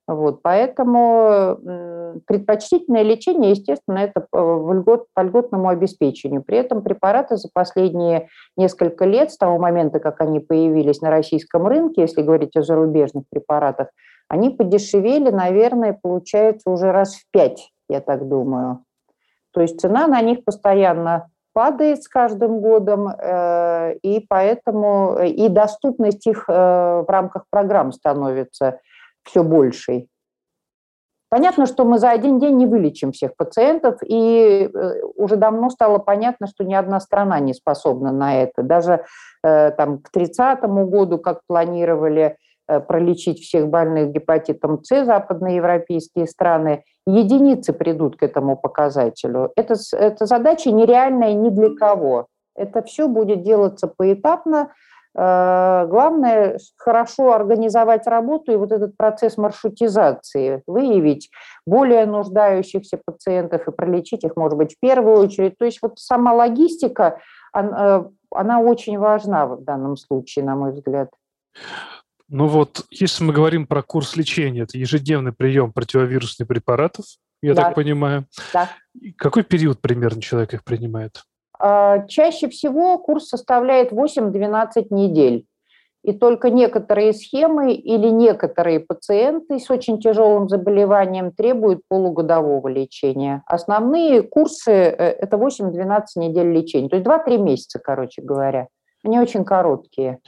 Вот, 0.10 0.42
поэтому 0.42 1.60
предпочтительное 2.26 3.04
лечение, 3.04 3.52
естественно, 3.52 4.00
это 4.00 4.26
по, 4.32 4.74
льгот, 4.74 5.06
по 5.14 5.22
льготному 5.22 5.70
обеспечению. 5.70 6.42
При 6.42 6.58
этом 6.58 6.82
препараты 6.82 7.38
за 7.38 7.48
последние 7.54 8.28
несколько 8.58 9.06
лет, 9.06 9.32
с 9.32 9.38
того 9.38 9.60
момента, 9.60 10.00
как 10.00 10.20
они 10.22 10.40
появились 10.40 11.02
на 11.02 11.12
российском 11.12 11.68
рынке, 11.68 12.02
если 12.02 12.24
говорить 12.24 12.56
о 12.56 12.64
зарубежных 12.64 13.26
препаратах, 13.30 13.90
они 14.28 14.50
подешевели, 14.50 15.30
наверное, 15.30 15.96
получается 16.02 16.72
уже 16.72 16.92
раз 16.92 17.16
в 17.16 17.26
пять, 17.32 17.72
я 17.88 18.02
так 18.02 18.28
думаю. 18.28 18.84
То 19.52 19.62
есть 19.62 19.80
цена 19.80 20.08
на 20.08 20.22
них 20.22 20.44
постоянно 20.44 21.30
падает 21.54 22.02
с 22.02 22.08
каждым 22.08 22.62
годом, 22.62 23.10
э, 23.10 23.96
и 24.02 24.26
поэтому 24.28 25.18
э, 25.20 25.28
и 25.30 25.50
доступность 25.50 26.26
их 26.26 26.46
э, 26.48 26.54
в 26.54 27.06
рамках 27.08 27.46
программ 27.52 27.92
становится 27.92 28.80
все 29.30 29.44
большей. 29.44 30.10
Понятно, 31.30 31.68
что 31.68 31.86
мы 31.86 32.00
за 32.00 32.10
один 32.10 32.40
день 32.40 32.58
не 32.58 32.66
вылечим 32.66 33.12
всех 33.12 33.36
пациентов, 33.38 34.00
и 34.04 34.68
э, 34.74 35.02
уже 35.16 35.36
давно 35.36 35.70
стало 35.70 36.00
понятно, 36.00 36.48
что 36.48 36.64
ни 36.64 36.74
одна 36.74 37.00
страна 37.00 37.40
не 37.40 37.54
способна 37.54 38.12
на 38.12 38.42
это. 38.42 38.64
Даже 38.64 39.06
э, 39.44 39.72
там, 39.72 40.00
к 40.00 40.10
30 40.10 40.64
году, 40.64 41.20
как 41.20 41.42
планировали 41.48 42.38
э, 42.68 42.80
пролечить 42.80 43.42
всех 43.42 43.68
больных 43.68 44.10
гепатитом 44.10 44.84
С 44.84 45.06
западноевропейские 45.06 46.26
страны, 46.26 46.84
единицы 47.06 47.74
придут 47.74 48.18
к 48.18 48.24
этому 48.24 48.58
показателю. 48.58 49.52
Это, 49.56 49.76
это 49.92 50.26
задача 50.26 50.72
нереальная 50.72 51.36
ни 51.36 51.50
для 51.50 51.76
кого. 51.76 52.26
Это 52.56 52.82
все 52.82 53.08
будет 53.08 53.44
делаться 53.44 53.88
поэтапно, 53.88 54.74
главное 55.16 56.60
хорошо 56.78 57.34
организовать 57.34 58.06
работу 58.08 58.52
и 58.52 58.56
вот 58.56 58.72
этот 58.72 58.96
процесс 58.96 59.38
маршрутизации, 59.38 60.62
выявить 60.68 61.30
более 61.66 62.06
нуждающихся 62.06 63.00
пациентов 63.04 63.68
и 63.68 63.72
пролечить 63.72 64.24
их, 64.24 64.36
может 64.36 64.58
быть, 64.58 64.76
в 64.76 64.80
первую 64.80 65.18
очередь. 65.18 65.58
То 65.58 65.66
есть 65.66 65.80
вот 65.82 66.00
сама 66.00 66.34
логистика, 66.34 67.20
она, 67.52 67.98
э, 67.98 68.04
она 68.32 68.60
очень 68.60 68.98
важна 69.00 69.48
в 69.48 69.64
данном 69.64 69.98
случае, 69.98 70.46
на 70.46 70.56
мой 70.56 70.74
взгляд. 70.74 71.10
Ну 72.28 72.46
вот, 72.46 72.86
если 72.92 73.24
мы 73.24 73.34
говорим 73.34 73.66
про 73.66 73.82
курс 73.82 74.16
лечения, 74.16 74.62
это 74.62 74.78
ежедневный 74.78 75.34
прием 75.34 75.74
противовирусных 75.74 76.48
препаратов, 76.48 77.06
я 77.42 77.56
да. 77.56 77.64
так 77.64 77.76
понимаю. 77.76 78.28
Да. 78.54 78.70
Какой 79.18 79.44
период 79.44 79.82
примерно 79.82 80.22
человек 80.22 80.54
их 80.54 80.64
принимает? 80.64 81.24
А, 81.60 82.06
чаще 82.08 82.50
всего 82.50 82.98
курс 82.98 83.28
составляет 83.28 83.92
8-12 83.92 84.88
недель. 84.92 85.46
И 86.02 86.14
только 86.14 86.50
некоторые 86.50 87.12
схемы 87.12 87.74
или 87.74 88.08
некоторые 88.08 88.80
пациенты 88.80 89.60
с 89.60 89.70
очень 89.70 90.00
тяжелым 90.00 90.48
заболеванием 90.48 91.34
требуют 91.34 91.82
полугодового 91.90 92.70
лечения. 92.70 93.44
Основные 93.46 94.22
курсы 94.22 94.72
э,– 94.72 94.94
это 95.20 95.36
8-12 95.36 96.04
недель 96.16 96.54
лечения, 96.54 96.88
то 96.88 96.96
есть 96.96 97.06
2-3 97.06 97.38
месяца, 97.38 97.80
короче 97.80 98.22
говоря. 98.22 98.68
Они 99.04 99.20
очень 99.20 99.44
короткие. 99.44 100.20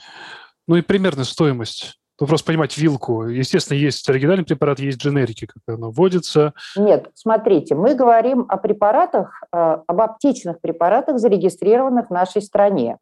Ну 0.68 0.76
и 0.76 0.82
примерно 0.82 1.24
стоимость 1.24 1.98
ну, 2.20 2.26
просто 2.26 2.46
понимать 2.46 2.76
вилку. 2.76 3.24
Естественно, 3.24 3.78
есть 3.78 4.08
оригинальный 4.08 4.44
препарат, 4.44 4.78
есть 4.78 4.98
дженерики, 4.98 5.46
как 5.46 5.76
оно 5.76 5.90
вводится. 5.90 6.52
Нет, 6.76 7.10
смотрите, 7.14 7.74
мы 7.74 7.94
говорим 7.94 8.46
о 8.48 8.58
препаратах, 8.58 9.42
э, 9.52 9.78
об 9.86 10.00
аптечных 10.00 10.60
препаратах, 10.60 11.18
зарегистрированных 11.18 12.08
в 12.08 12.12
нашей 12.12 12.42
стране. 12.42 12.98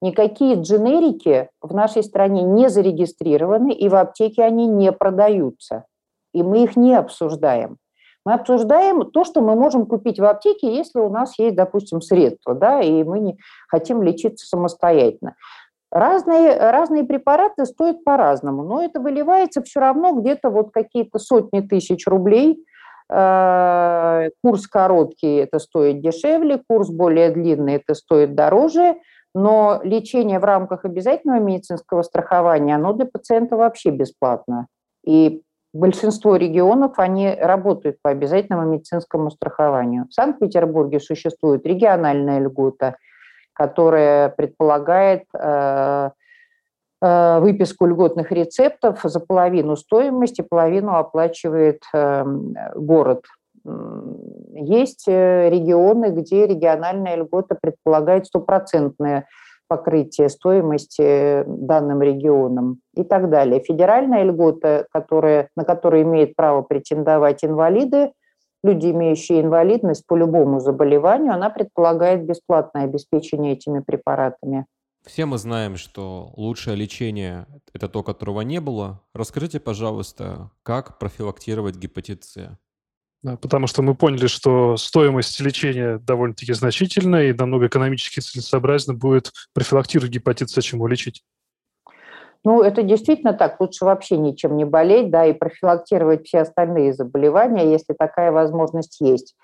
Никакие 0.00 0.56
дженерики 0.56 1.48
в 1.60 1.74
нашей 1.74 2.02
стране 2.02 2.42
не 2.42 2.68
зарегистрированы, 2.68 3.72
и 3.72 3.88
в 3.88 3.94
аптеке 3.94 4.42
они 4.42 4.66
не 4.66 4.90
продаются. 4.90 5.84
И 6.32 6.42
мы 6.42 6.64
их 6.64 6.76
не 6.76 6.94
обсуждаем. 6.94 7.76
Мы 8.24 8.34
обсуждаем 8.34 9.10
то, 9.10 9.24
что 9.24 9.40
мы 9.40 9.56
можем 9.56 9.86
купить 9.86 10.20
в 10.20 10.24
аптеке, 10.24 10.74
если 10.74 11.00
у 11.00 11.08
нас 11.08 11.38
есть, 11.38 11.56
допустим, 11.56 12.00
средства, 12.00 12.54
да, 12.54 12.80
и 12.80 13.02
мы 13.02 13.18
не 13.18 13.38
хотим 13.68 14.02
лечиться 14.02 14.46
самостоятельно. 14.46 15.34
Разные, 15.92 16.56
разные 16.70 17.04
препараты 17.04 17.66
стоят 17.66 18.02
по-разному, 18.02 18.62
но 18.62 18.82
это 18.82 18.98
выливается 18.98 19.62
все 19.62 19.80
равно 19.80 20.18
где-то 20.18 20.48
вот 20.48 20.70
какие-то 20.72 21.18
сотни 21.18 21.60
тысяч 21.60 22.06
рублей. 22.06 22.64
Э, 23.10 24.30
курс 24.42 24.66
короткий– 24.66 25.36
это 25.36 25.58
стоит 25.58 26.00
дешевле, 26.00 26.62
курс 26.66 26.88
более 26.88 27.30
длинный– 27.30 27.74
это 27.86 27.92
стоит 27.92 28.34
дороже, 28.34 28.96
но 29.34 29.80
лечение 29.84 30.38
в 30.38 30.44
рамках 30.44 30.86
обязательного 30.86 31.40
медицинского 31.40 32.00
страхования, 32.00 32.76
оно 32.76 32.94
для 32.94 33.04
пациента 33.04 33.58
вообще 33.58 33.90
бесплатно. 33.90 34.68
И 35.06 35.42
большинство 35.74 36.36
регионов, 36.36 36.94
они 36.96 37.36
работают 37.38 37.98
по 38.00 38.08
обязательному 38.08 38.66
медицинскому 38.66 39.30
страхованию. 39.30 40.06
В 40.08 40.14
Санкт-Петербурге 40.14 41.00
существует 41.00 41.66
региональная 41.66 42.40
льгота– 42.40 42.96
которая 43.62 44.28
предполагает 44.28 45.22
э, 45.38 46.10
э, 47.00 47.38
выписку 47.38 47.86
льготных 47.86 48.32
рецептов 48.32 48.98
за 49.04 49.20
половину 49.20 49.76
стоимости, 49.76 50.42
половину 50.42 50.96
оплачивает 50.96 51.82
э, 51.94 52.24
город. 52.74 53.24
Есть 54.54 55.06
регионы, 55.06 56.06
где 56.06 56.48
региональная 56.48 57.14
льгота 57.14 57.56
предполагает 57.62 58.26
стопроцентное 58.26 59.28
покрытие 59.68 60.28
стоимости 60.28 61.44
данным 61.46 62.02
регионам 62.02 62.80
и 62.96 63.04
так 63.04 63.30
далее. 63.30 63.60
Федеральная 63.60 64.24
льгота, 64.24 64.86
которая, 64.92 65.48
на 65.56 65.62
которую 65.62 66.02
имеют 66.02 66.34
право 66.34 66.62
претендовать 66.62 67.44
инвалиды, 67.44 68.10
люди, 68.62 68.86
имеющие 68.86 69.40
инвалидность 69.40 70.06
по 70.06 70.16
любому 70.16 70.60
заболеванию, 70.60 71.32
она 71.32 71.50
предполагает 71.50 72.24
бесплатное 72.24 72.84
обеспечение 72.84 73.54
этими 73.54 73.80
препаратами. 73.80 74.66
Все 75.04 75.26
мы 75.26 75.36
знаем, 75.38 75.76
что 75.76 76.32
лучшее 76.36 76.76
лечение– 76.76 77.46
это 77.72 77.88
то, 77.88 78.04
которого 78.04 78.42
не 78.42 78.60
было. 78.60 79.02
Расскажите, 79.14 79.58
пожалуйста, 79.58 80.50
как 80.62 80.98
профилактировать 80.98 81.76
гепатит 81.76 82.22
С? 82.22 82.56
Да, 83.22 83.36
потому 83.36 83.66
что 83.66 83.82
мы 83.82 83.94
поняли, 83.94 84.26
что 84.26 84.76
стоимость 84.76 85.40
лечения 85.40 85.98
довольно-таки 85.98 86.52
значительная, 86.52 87.30
и 87.30 87.32
намного 87.32 87.66
экономически 87.66 88.20
целесообразнее 88.20 88.96
будет 88.96 89.32
профилактировать 89.54 90.12
гепатит 90.12 90.50
С, 90.50 90.60
чем 90.62 90.78
его 90.78 90.86
лечить. 90.86 91.24
Ну, 92.44 92.62
это 92.62 92.82
действительно 92.82 93.34
так. 93.34 93.60
Лучше 93.60 93.84
вообще 93.84 94.16
ничем 94.16 94.56
не 94.56 94.64
болеть, 94.64 95.10
да, 95.10 95.26
и 95.26 95.32
профилактировать 95.32 96.26
все 96.26 96.40
остальные 96.40 96.92
заболевания, 96.92 97.70
если 97.70 97.92
такая 97.92 98.32
возможность 98.32 99.00
есть. 99.00 99.36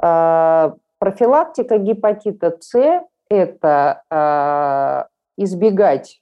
А, 0.00 0.74
профилактика 0.98 1.78
гепатита 1.78 2.54
С– 2.60 3.02
это 3.30 4.02
а, 4.10 5.06
избегать, 5.38 6.20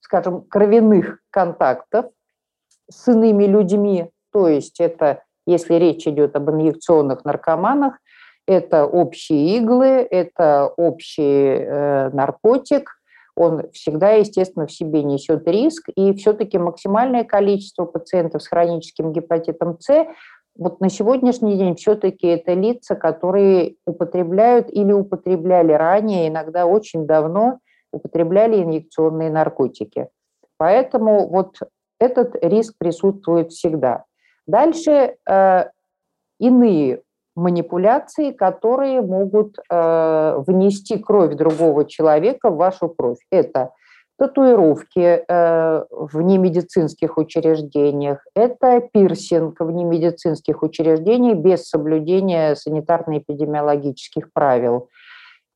скажем, 0.00 0.42
кровяных 0.42 1.20
контактов 1.30 2.06
с 2.90 3.08
иными 3.08 3.44
людьми, 3.44 4.10
то 4.32 4.48
есть 4.48 4.80
это, 4.80 5.22
если 5.46 5.74
речь 5.74 6.06
идет 6.06 6.36
об 6.36 6.50
инъекционных 6.50 7.24
наркоманах, 7.24 7.98
это 8.46 8.84
общие 8.84 9.56
иглы, 9.56 10.06
это 10.10 10.66
общий 10.66 11.22
э, 11.22 12.10
наркотик– 12.10 12.96
он 13.40 13.70
всегда, 13.72 14.12
естественно, 14.12 14.66
в 14.66 14.72
себе 14.72 15.02
несет 15.02 15.48
риск, 15.48 15.88
и 15.96 16.12
все-таки 16.12 16.58
максимальное 16.58 17.24
количество 17.24 17.86
пациентов 17.86 18.42
с 18.42 18.48
хроническим 18.48 19.12
гепатитом 19.12 19.78
С 19.80 20.06
вот 20.56 20.80
на 20.80 20.90
сегодняшний 20.90 21.56
день 21.56 21.74
все-таки 21.74 22.26
это 22.26 22.52
лица, 22.52 22.96
которые 22.96 23.76
употребляют 23.86 24.68
или 24.70 24.92
употребляли 24.92 25.72
ранее, 25.72 26.28
иногда 26.28 26.66
очень 26.66 27.06
давно 27.06 27.60
употребляли 27.92 28.62
инъекционные 28.62 29.30
наркотики. 29.30 30.08
Поэтому 30.58 31.26
вот 31.28 31.56
этот 31.98 32.36
риск 32.42 32.74
присутствует 32.76 33.52
всегда. 33.52 34.04
Дальше 34.46 35.16
э, 35.26 35.64
иные 36.38 37.00
манипуляции, 37.40 38.32
которые 38.32 39.00
могут 39.00 39.58
э, 39.58 40.34
внести 40.46 40.98
кровь 40.98 41.34
другого 41.34 41.84
человека 41.84 42.50
в 42.50 42.56
вашу 42.56 42.88
кровь. 42.88 43.18
Это 43.30 43.70
татуировки 44.18 45.24
э, 45.26 45.84
в 45.90 46.20
немедицинских 46.20 47.16
учреждениях, 47.16 48.18
это 48.34 48.82
пирсинг 48.92 49.58
в 49.60 49.70
немедицинских 49.70 50.62
учреждениях 50.62 51.38
без 51.38 51.66
соблюдения 51.66 52.54
санитарно-эпидемиологических 52.54 54.28
правил. 54.34 54.90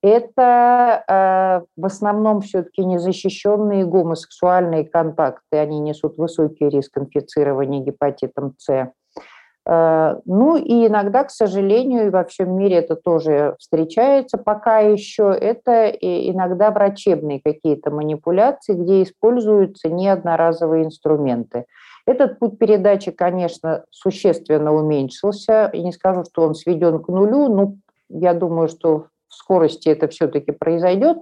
Это 0.03 1.05
э, 1.07 1.67
в 1.77 1.85
основном 1.85 2.41
все-таки 2.41 2.85
незащищенные 2.85 3.85
гомосексуальные 3.85 4.87
контакты, 4.87 5.59
они 5.59 5.81
несут 5.81 6.17
высокий 6.17 6.69
риск 6.71 6.97
инфицирования 6.97 7.81
гепатитом 7.83 8.55
С. 8.57 8.91
Э, 9.67 10.17
ну 10.25 10.57
и 10.57 10.87
иногда, 10.87 11.25
к 11.25 11.31
сожалению, 11.31 12.07
и 12.07 12.11
во 12.11 12.25
всем 12.25 12.57
мире 12.57 12.77
это 12.77 12.97
тоже 12.97 13.57
встречается 13.59 14.37
пока 14.39 14.81
еще, 14.81 15.37
это 15.39 15.89
иногда 15.89 16.71
врачебные 16.71 17.41
какие-то 17.43 17.91
манипуляции, 17.91 18.75
где 18.75 19.03
используются 19.03 19.89
неодноразовые 19.89 20.85
инструменты. 20.85 21.65
Этот 22.07 22.39
путь 22.39 22.59
передачи, 22.59 23.11
конечно, 23.11 23.85
существенно 23.91 24.75
уменьшился. 24.75 25.71
И 25.73 25.83
не 25.83 25.93
скажу, 25.93 26.25
что 26.25 26.43
он 26.43 26.55
сведен 26.55 27.03
к 27.03 27.09
нулю, 27.09 27.49
но 27.49 27.75
я 28.11 28.35
думаю, 28.35 28.69
что 28.69 29.07
в 29.29 29.35
скорости 29.35 29.89
это 29.89 30.09
все-таки 30.09 30.53
произойдет, 30.53 31.17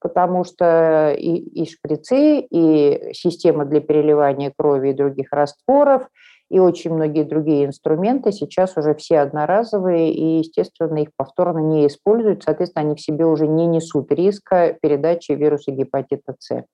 потому 0.00 0.42
что 0.42 1.14
и, 1.16 1.36
и 1.36 1.70
шприцы, 1.70 2.40
и 2.40 3.12
система 3.12 3.64
для 3.64 3.80
переливания 3.80 4.52
крови 4.56 4.90
и 4.90 4.94
других 4.94 5.28
растворов– 5.30 6.08
и 6.50 6.58
очень 6.58 6.92
многие 6.92 7.24
другие 7.24 7.66
инструменты 7.66 8.32
сейчас 8.32 8.76
уже 8.76 8.94
все 8.94 9.20
одноразовые, 9.20 10.12
и, 10.12 10.38
естественно, 10.38 10.98
их 10.98 11.10
повторно 11.16 11.58
не 11.58 11.86
используют, 11.86 12.42
соответственно, 12.42 12.86
они 12.86 12.94
в 12.96 13.00
себе 13.00 13.26
уже 13.26 13.46
не 13.46 13.66
несут 13.66 14.12
риска 14.12 14.76
передачи 14.80 15.32
вируса 15.32 15.72
гепатита 15.72 16.34
С. 16.38 16.64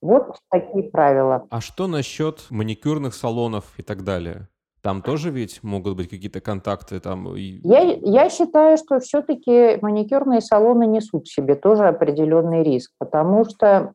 Вот 0.00 0.36
такие 0.50 0.90
правила. 0.90 1.46
А 1.50 1.60
что 1.60 1.86
насчет 1.86 2.46
маникюрных 2.50 3.14
салонов 3.14 3.72
и 3.78 3.82
так 3.82 4.04
далее? 4.04 4.48
Там 4.80 5.02
тоже 5.02 5.30
ведь 5.30 5.62
могут 5.64 5.96
быть 5.96 6.08
какие-то 6.08 6.40
контакты 6.40 7.00
там? 7.00 7.34
Я, 7.34 7.80
я 7.80 8.30
считаю, 8.30 8.76
что 8.78 9.00
все-таки 9.00 9.76
маникюрные 9.82 10.40
салоны 10.40 10.86
несут 10.86 11.26
в 11.26 11.34
себе 11.34 11.56
тоже 11.56 11.88
определенный 11.88 12.62
риск, 12.62 12.92
потому 12.98 13.44
что 13.44 13.92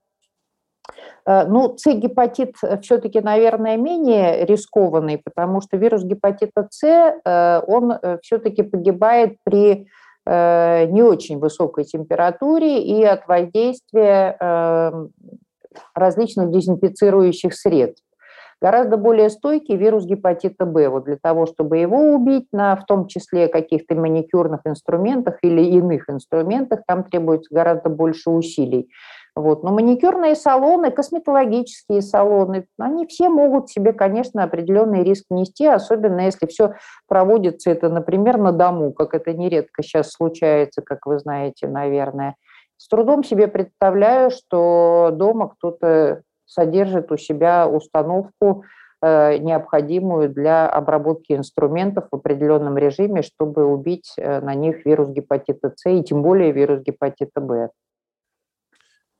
ну, 1.25 1.75
С-гепатит 1.77 2.55
э, 2.63 2.79
все-таки, 2.81 3.21
наверное, 3.21 3.77
менее 3.77 4.45
рискованный, 4.45 5.17
потому 5.17 5.61
что 5.61 5.77
вирус 5.77 6.03
гепатита 6.03 6.67
С, 6.69 6.83
э, 6.83 7.61
он 7.67 7.93
все-таки 8.21 8.63
погибает 8.63 9.37
при 9.43 9.87
не 10.25 11.03
очень 11.03 11.37
высокой 11.37 11.83
температуре 11.83 12.81
и 12.81 13.03
от 13.03 13.27
воздействия 13.27 14.37
эм, 14.39 15.09
различных 15.93 16.49
дезинфицирующих 16.49 17.53
средств. 17.53 18.05
Гораздо 18.63 18.95
более 18.95 19.29
стойкий 19.29 19.75
вирус 19.75 20.05
гепатита 20.05 20.65
Б. 20.65 20.87
Вот 20.87 21.03
для 21.03 21.17
того, 21.21 21.45
чтобы 21.45 21.79
его 21.79 22.13
убить, 22.13 22.47
на 22.53 22.77
в 22.77 22.85
том 22.85 23.07
числе 23.07 23.49
каких-то 23.49 23.93
маникюрных 23.93 24.61
инструментах 24.63 25.39
или 25.41 25.61
иных 25.61 26.09
инструментах, 26.09 26.79
там 26.87 27.03
требуется 27.03 27.53
гораздо 27.53 27.89
больше 27.89 28.29
усилий. 28.29 28.89
Вот. 29.35 29.63
Но 29.63 29.71
маникюрные 29.71 30.35
салоны, 30.35 30.91
косметологические 30.91 32.03
салоны, 32.03 32.67
они 32.77 33.07
все 33.07 33.29
могут 33.29 33.69
себе, 33.69 33.91
конечно, 33.91 34.43
определенный 34.43 35.03
риск 35.03 35.25
нести, 35.31 35.65
особенно 35.65 36.21
если 36.21 36.45
все 36.45 36.73
проводится 37.07 37.71
это, 37.71 37.89
например, 37.89 38.37
на 38.37 38.51
дому, 38.51 38.93
как 38.93 39.15
это 39.15 39.33
нередко 39.33 39.81
сейчас 39.81 40.11
случается, 40.11 40.83
как 40.83 41.07
вы 41.07 41.17
знаете, 41.17 41.67
наверное. 41.67 42.35
С 42.77 42.87
трудом 42.87 43.23
себе 43.23 43.47
представляю, 43.47 44.29
что 44.29 45.09
дома 45.13 45.49
кто-то 45.49 46.21
содержит 46.45 47.11
у 47.11 47.17
себя 47.17 47.67
установку, 47.67 48.65
э, 49.01 49.37
необходимую 49.37 50.29
для 50.29 50.69
обработки 50.69 51.33
инструментов 51.33 52.05
в 52.11 52.15
определенном 52.15 52.77
режиме, 52.77 53.23
чтобы 53.23 53.65
убить 53.65 54.13
э, 54.17 54.41
на 54.41 54.53
них 54.53 54.85
вирус 54.85 55.09
гепатита 55.09 55.73
С 55.75 55.89
и 55.89 56.03
тем 56.03 56.21
более 56.21 56.51
вирус 56.51 56.81
гепатита 56.81 57.41
Б. 57.41 57.69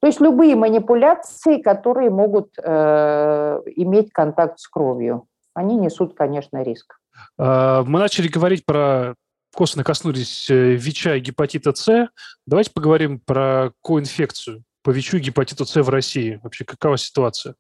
То 0.04 0.08
есть 0.08 0.20
любые 0.20 0.58
манипуляции, 0.58 1.62
которые 1.62 2.10
могут 2.10 2.58
э, 2.62 3.60
иметь 3.78 4.12
контакт 4.12 4.60
с 4.60 4.68
кровью, 4.68 5.30
они 5.54 5.78
несут, 5.78 6.14
конечно, 6.14 6.62
риск. 6.62 7.00
А, 7.38 7.84
мы 7.84 8.00
начали 8.00 8.28
говорить 8.28 8.66
про 8.66 9.16
косвенно 9.56 9.86
коснулись 9.86 10.52
э, 10.52 10.74
ВИЧа 10.74 11.16
и 11.16 11.20
гепатита 11.22 11.74
С. 11.74 12.10
Давайте 12.46 12.72
поговорим 12.72 13.22
про 13.22 13.72
коинфекцию 13.82 14.66
по 14.84 14.90
ВИЧу 14.90 15.16
и 15.16 15.22
гепатиту 15.22 15.66
С 15.66 15.82
в 15.82 15.88
России. 15.88 16.38
Вообще, 16.44 16.66
какова 16.66 16.98
ситуация? 16.98 17.56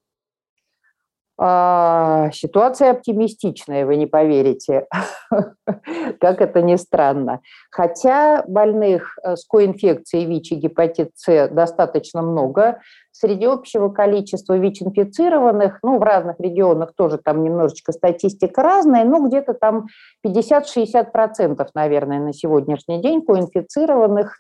А, 1.36 2.30
ситуация 2.32 2.92
оптимистичная, 2.92 3.88
вы 3.88 3.96
не 3.96 4.06
поверите, 4.06 4.86
как 6.20 6.42
это 6.42 6.62
ни 6.62 6.76
странно. 6.76 7.42
Хотя 7.72 8.44
больных 8.48 9.18
э, 9.24 9.36
с 9.36 9.46
коинфекцией 9.46 10.26
ВИЧ 10.26 10.52
и 10.52 10.56
гепатит 10.56 11.12
С 11.16 11.48
достаточно 11.48 12.22
много, 12.22 12.80
среди 13.12 13.46
общего 13.46 13.90
количества 13.90 14.58
ВИЧ-инфицированных, 14.58 15.80
ну, 15.82 15.98
в 15.98 16.04
разных 16.04 16.40
регионах 16.40 16.94
тоже 16.96 17.18
там 17.18 17.44
немножечко 17.44 17.94
статистика 17.94 18.62
разная, 18.62 19.04
но 19.04 19.26
где-то 19.26 19.56
там 19.56 19.88
50-60%, 20.26 21.68
наверное, 21.74 22.20
на 22.20 22.34
сегодняшний 22.34 23.02
день 23.02 23.24
коинфицированных 23.24 24.38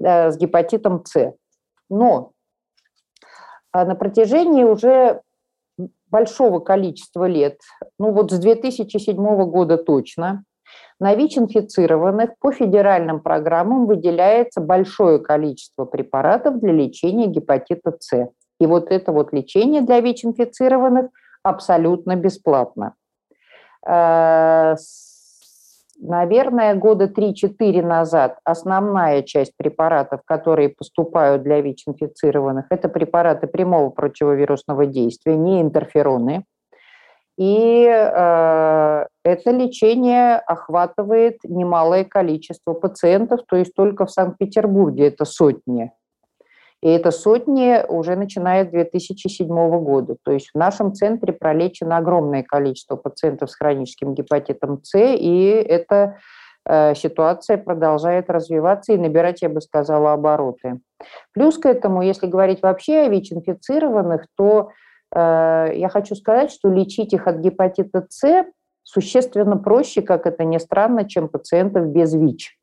э, 0.00 0.30
с 0.30 0.38
гепатитом 0.38 1.04
С. 1.04 1.32
Но 1.90 2.32
а 3.72 3.84
на 3.84 3.94
протяжении 3.94 4.64
уже 4.64 5.20
большого 6.10 6.60
количества 6.60 7.26
лет, 7.26 7.58
ну 7.98 8.12
вот 8.12 8.30
с 8.30 8.38
2007 8.38 9.16
года 9.50 9.76
точно, 9.76 10.44
на 10.98 11.14
ВИЧ-инфицированных 11.14 12.38
по 12.40 12.52
федеральным 12.52 13.20
программам 13.20 13.86
выделяется 13.86 14.60
большое 14.60 15.18
количество 15.18 15.84
препаратов 15.84 16.58
для 16.60 16.72
лечения 16.72 17.26
гепатита 17.26 17.94
С. 17.98 18.28
И 18.58 18.66
вот 18.66 18.90
это 18.90 19.12
вот 19.12 19.32
лечение 19.32 19.82
для 19.82 20.00
ВИЧ-инфицированных 20.00 21.10
абсолютно 21.42 22.16
бесплатно. 22.16 22.94
Э, 23.86 24.74
наверное, 25.98 26.74
года 26.74 27.06
3-4 27.06 27.82
назад 27.82 28.38
основная 28.44 29.22
часть 29.22 29.52
препаратов, 29.56 30.20
которые 30.24 30.68
поступают 30.70 31.42
для 31.42 31.60
ВИЧ-инфицированных, 31.60 32.66
это 32.70 32.88
препараты 32.88 33.46
прямого 33.46 33.90
противовирусного 33.90 34.86
действия, 34.86 35.36
не 35.36 35.60
интерфероны. 35.60 36.44
И 37.38 37.84
э, 37.86 39.06
это 39.24 39.50
лечение 39.50 40.36
охватывает 40.36 41.38
немалое 41.44 42.04
количество 42.04 42.72
пациентов, 42.72 43.40
то 43.46 43.56
есть 43.56 43.74
только 43.74 44.06
в 44.06 44.10
Санкт-Петербурге 44.10 45.08
это 45.08 45.26
сотни 45.26 45.92
и 46.82 46.88
это 46.90 47.10
сотни 47.10 47.82
уже 47.88 48.16
начиная 48.16 48.64
с 48.64 48.68
2007 48.68 49.48
года. 49.80 50.16
То 50.22 50.32
есть 50.32 50.50
в 50.52 50.58
нашем 50.58 50.94
центре 50.94 51.32
пролечено 51.32 51.96
огромное 51.96 52.42
количество 52.42 52.96
пациентов 52.96 53.50
с 53.50 53.56
хроническим 53.56 54.14
гепатитом 54.14 54.80
С, 54.82 54.98
и 54.98 55.48
эта 55.48 56.18
э, 56.68 56.94
ситуация 56.94 57.56
продолжает 57.56 58.28
развиваться 58.28 58.92
и 58.92 58.98
набирать, 58.98 59.42
я 59.42 59.48
бы 59.48 59.60
сказала, 59.60 60.12
обороты. 60.12 60.80
Плюс 61.32 61.58
к 61.58 61.66
этому, 61.66 62.02
если 62.02 62.26
говорить 62.26 62.62
вообще 62.62 63.00
о 63.00 63.08
ВИЧ-инфицированных, 63.08 64.26
то 64.36 64.70
э, 65.14 65.72
я 65.74 65.88
хочу 65.88 66.14
сказать, 66.14 66.50
что 66.52 66.68
лечить 66.68 67.14
их 67.14 67.26
от 67.26 67.38
гепатита 67.38 68.06
С 68.10 68.44
существенно 68.82 69.56
проще, 69.56 70.02
как 70.02 70.26
это 70.26 70.44
ни 70.44 70.58
странно, 70.58 71.08
чем 71.08 71.28
пациентов 71.28 71.86
без 71.86 72.14
ВИЧ. 72.14 72.56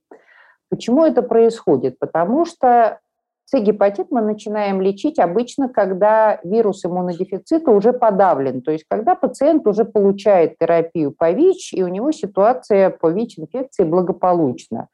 Почему 0.69 1.05
это 1.05 1.21
происходит? 1.21 1.99
Потому 1.99 2.45
что 2.45 2.99
С-гепатит 3.45 4.07
мы 4.09 4.21
начинаем 4.21 4.81
лечить 4.81 5.19
обычно, 5.19 5.69
когда 5.69 6.39
вирус 6.43 6.85
иммунодефицита 6.85 7.71
уже 7.71 7.93
подавлен, 7.93 8.61
то 8.61 8.71
есть 8.71 8.85
когда 8.89 9.15
пациент 9.15 9.67
уже 9.67 9.85
получает 9.85 10.57
терапию 10.57 11.11
по 11.11 11.31
ВИЧ, 11.31 11.73
и 11.73 11.83
у 11.83 11.87
него 11.87 12.11
ситуация 12.11 12.89
по 12.89 13.09
ВИЧ-инфекции 13.09 13.83
благополучна. 13.83 14.87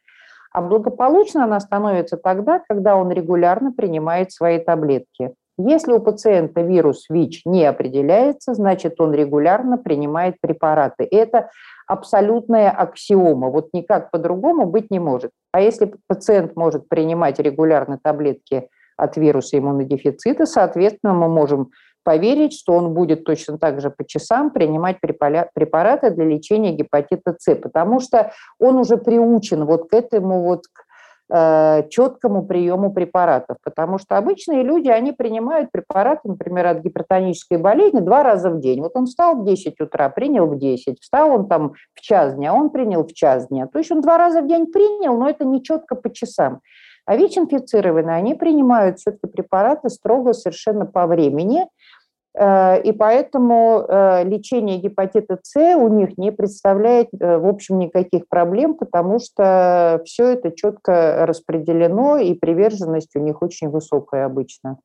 А 0.52 0.62
благополучно 0.62 1.44
она 1.44 1.60
становится 1.60 2.18
тогда, 2.18 2.60
когда 2.68 2.96
он 2.96 3.12
регулярно 3.12 3.72
принимает 3.72 4.32
свои 4.32 4.60
таблетки. 4.60 5.34
Если 5.62 5.92
у 5.92 6.00
пациента 6.00 6.62
вирус 6.62 7.06
ВИЧ 7.10 7.42
не 7.46 7.66
определяется, 7.66 8.54
значит, 8.54 9.00
он 9.02 9.14
регулярно 9.14 9.78
принимает 9.78 10.36
препараты. 10.42 11.06
Это 11.12 11.50
абсолютная 11.90 12.70
аксиома. 12.70 13.50
Вот 13.50 13.70
никак 13.74 14.12
по-другому 14.12 14.68
быть 14.68 14.92
не 14.92 15.00
может. 15.00 15.32
А 15.52 15.60
если 15.60 15.92
пациент 16.08 16.56
может 16.56 16.88
принимать 16.88 17.40
регулярно 17.40 18.00
таблетки 18.02 18.70
от 18.96 19.18
вируса 19.18 19.58
иммунодефицита, 19.58 20.46
соответственно, 20.46 21.14
мы 21.14 21.28
можем 21.28 21.72
поверить, 22.04 22.54
что 22.54 22.74
он 22.74 22.94
будет 22.94 23.24
точно 23.24 23.58
так 23.58 23.82
же 23.82 23.90
по 23.90 24.06
часам 24.06 24.52
принимать 24.52 24.98
препараты 25.02 26.12
для 26.12 26.26
лечения 26.26 26.74
гепатита 26.74 27.36
С, 27.38 27.56
потому 27.56 28.00
что 28.00 28.32
он 28.60 28.78
уже 28.78 28.98
приучен 28.98 29.66
вот 29.66 29.90
к 29.90 29.94
этому 29.94 30.44
вот 30.44 30.62
Э, 30.70 30.89
четкому 31.30 32.46
приему 32.46 32.92
препаратов, 32.92 33.58
потому 33.64 34.00
что 34.00 34.18
обычные 34.18 34.64
люди, 34.64 34.90
они 34.90 35.12
принимают 35.12 35.72
препараты, 35.72 36.28
например, 36.28 36.66
от 36.68 36.80
гипертонической 36.80 37.58
болезни 37.58 38.00
два 38.00 38.24
раза 38.24 38.50
в 38.50 38.60
день. 38.60 38.82
Вот 38.82 38.94
он 38.96 39.06
встал 39.06 39.36
в 39.36 39.46
10 39.46 39.80
утра, 39.80 40.10
принял 40.10 40.48
в 40.48 40.58
10, 40.58 41.00
встал 41.00 41.32
он 41.32 41.48
там 41.48 41.74
в 41.94 42.02
час 42.02 42.34
дня, 42.34 42.54
он 42.54 42.72
принял 42.72 43.04
в 43.04 43.14
час 43.14 43.48
дня. 43.48 43.68
То 43.68 43.78
есть 43.78 43.92
он 43.92 44.02
два 44.02 44.18
раза 44.18 44.42
в 44.42 44.48
день 44.48 44.68
принял, 44.68 45.18
но 45.18 45.30
это 45.30 45.46
не 45.46 45.62
четко 45.62 45.96
по 45.96 46.12
часам. 46.12 46.62
А 47.06 47.16
ВИЧ-инфицированные, 47.16 48.16
они 48.16 48.36
принимают 48.36 49.00
все-таки 49.00 49.28
препараты 49.28 49.90
строго 49.90 50.34
совершенно 50.34 50.86
по 50.86 51.06
времени– 51.06 51.68
Э, 51.99 51.99
и 52.38 52.92
поэтому 52.92 53.86
э, 53.88 54.24
лечение 54.24 54.78
гепатита 54.78 55.40
С 55.42 55.56
у 55.76 55.88
них 55.88 56.18
не 56.18 56.32
представляет, 56.32 57.10
э, 57.20 57.38
в 57.38 57.48
общем, 57.48 57.80
никаких 57.80 58.28
проблем, 58.28 58.76
потому 58.76 59.20
что 59.20 60.02
все 60.06 60.34
это 60.34 60.52
четко 60.52 61.26
распределено, 61.26 62.18
и 62.18 62.36
приверженность 62.36 63.16
у 63.16 63.20
них 63.20 63.42
очень 63.42 63.70
высокая 63.70 64.26
обычно. 64.26 64.78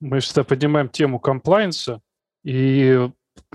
Мы 0.00 0.20
всегда 0.20 0.44
поднимаем 0.44 0.88
тему 0.88 1.20
комплайнса, 1.20 2.00
и 2.42 3.08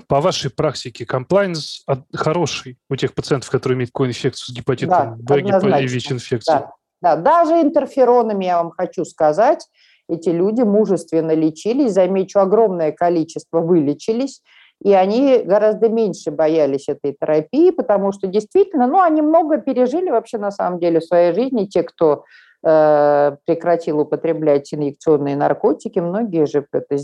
по 0.08 0.22
вашей 0.22 0.52
практике 0.52 1.06
комплайнс 1.06 1.84
хороший 2.14 2.78
у 2.90 2.96
тех 2.96 3.14
пациентов, 3.14 3.50
которые 3.50 3.78
имеют 3.78 3.92
коинфекцию 3.92 4.54
с 4.54 4.58
гепатитом 4.58 5.18
да, 5.20 5.36
Б 5.36 5.84
и 5.84 5.88
ВИЧ-инфекцией? 5.88 6.60
Да, 6.60 6.72
да, 7.02 7.16
даже 7.16 7.62
интерферонами, 7.62 8.46
я 8.46 8.58
вам 8.58 8.72
хочу 8.72 9.06
сказать, 9.06 9.68
эти 10.10 10.30
люди 10.30 10.62
мужественно 10.64 11.34
лечились, 11.34 11.94
замечу, 11.94 12.40
огромное 12.40 12.92
количество 12.92 13.62
вылечились, 13.62 14.42
и 14.84 14.94
они 14.94 15.40
гораздо 15.40 15.90
меньше 15.90 16.32
боялись 16.32 16.88
этой 16.88 17.14
терапии, 17.14 17.70
потому 17.72 18.12
что 18.12 18.28
действительно, 18.28 18.88
ну, 18.88 19.02
они 19.02 19.22
много 19.22 19.60
пережили 19.60 20.10
вообще 20.10 20.38
на 20.38 20.52
самом 20.52 20.80
деле 20.80 21.00
в 21.00 21.06
своей 21.06 21.34
жизни, 21.34 21.66
те, 21.66 21.84
кто 21.84 22.24
э, 22.66 23.38
прекратил 23.46 24.00
употреблять 24.00 24.74
инъекционные 24.74 25.36
наркотики, 25.36 26.00
многие 26.00 26.46
же 26.46 26.66
это, 26.72 26.98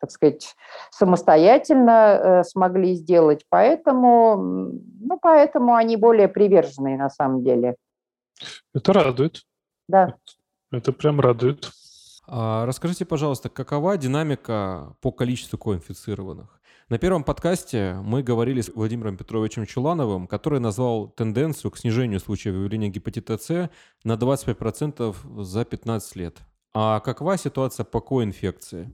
так 0.00 0.10
сказать, 0.10 0.54
самостоятельно 0.90 1.90
э, 1.90 2.44
смогли 2.44 2.94
сделать, 2.94 3.44
поэтому, 3.50 4.36
ну, 4.36 5.18
поэтому 5.20 5.74
они 5.74 5.96
более 5.96 6.28
приверженные 6.28 6.96
на 6.96 7.10
самом 7.10 7.44
деле. 7.44 7.76
Это 8.74 8.92
радует. 8.92 9.42
Да. 9.88 10.14
Это 10.70 10.92
прям 10.92 11.20
радует. 11.20 11.70
А 12.26 12.66
расскажите, 12.66 13.04
пожалуйста, 13.04 13.48
какова 13.48 13.96
динамика 13.96 14.94
по 15.00 15.10
количеству 15.10 15.58
коинфицированных? 15.58 16.60
На 16.88 16.98
первом 16.98 17.24
подкасте 17.24 17.96
мы 18.04 18.22
говорили 18.22 18.60
с 18.60 18.68
Владимиром 18.68 19.16
Петровичем 19.16 19.66
Чулановым, 19.66 20.26
который 20.26 20.60
назвал 20.60 21.08
тенденцию 21.08 21.70
к 21.70 21.78
снижению 21.78 22.20
случаев 22.20 22.54
выявления 22.54 22.88
гепатита 22.88 23.38
С 23.38 23.70
на 24.04 24.14
25% 24.14 25.42
за 25.42 25.64
15 25.64 26.16
лет. 26.16 26.36
А 26.74 27.00
какова 27.00 27.36
ситуация 27.38 27.84
по 27.84 28.00
коинфекции? 28.00 28.92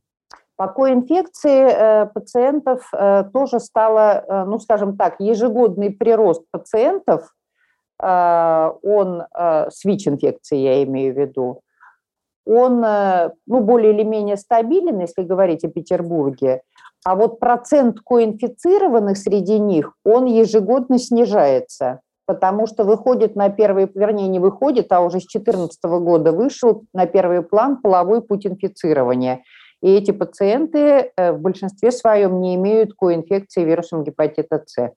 По 0.57 0.67
коинфекции 0.67 1.69
э, 1.71 2.07
пациентов 2.07 2.89
э, 2.93 3.25
тоже 3.33 3.61
стало, 3.61 4.25
э, 4.27 4.45
ну 4.45 4.59
скажем 4.59 4.97
так, 4.97 5.21
ежегодный 5.21 5.91
прирост 5.91 6.43
пациентов, 6.51 7.35
он 8.01 9.25
с 9.35 9.85
ВИЧ-инфекцией 9.85 10.63
я 10.63 10.85
имею 10.85 11.13
в 11.13 11.19
виду, 11.19 11.63
он 12.49 12.83
э, 12.83 13.31
ну, 13.47 13.61
более 13.61 13.93
или 13.93 14.03
менее 14.03 14.37
стабилен, 14.37 15.01
если 15.01 15.23
говорить 15.23 15.65
о 15.65 15.69
Петербурге, 15.69 16.63
а 17.05 17.15
вот 17.15 17.39
процент 17.39 18.01
коинфицированных 18.01 19.19
среди 19.19 19.59
них, 19.59 19.93
он 20.05 20.25
ежегодно 20.25 20.99
снижается, 20.99 22.01
потому 22.27 22.67
что 22.67 22.85
выходит 22.85 23.37
на 23.37 23.51
первый, 23.51 23.89
вернее, 23.95 24.29
не 24.29 24.41
выходит, 24.41 24.91
а 24.93 25.01
уже 25.01 25.21
с 25.21 25.27
2014 25.31 25.79
года 25.85 26.33
вышел 26.33 26.85
на 26.95 27.07
первый 27.07 27.43
план 27.43 27.77
половой 27.81 28.23
путь 28.23 28.47
инфицирования. 28.47 29.43
И 29.81 29.95
эти 29.95 30.11
пациенты 30.11 31.13
э, 31.17 31.33
в 31.33 31.41
большинстве 31.41 31.93
своем 31.93 32.41
не 32.41 32.57
имеют 32.57 32.95
коинфекции 32.95 33.65
вирусом 33.65 34.03
гепатита 34.03 34.63
С. 34.67 34.91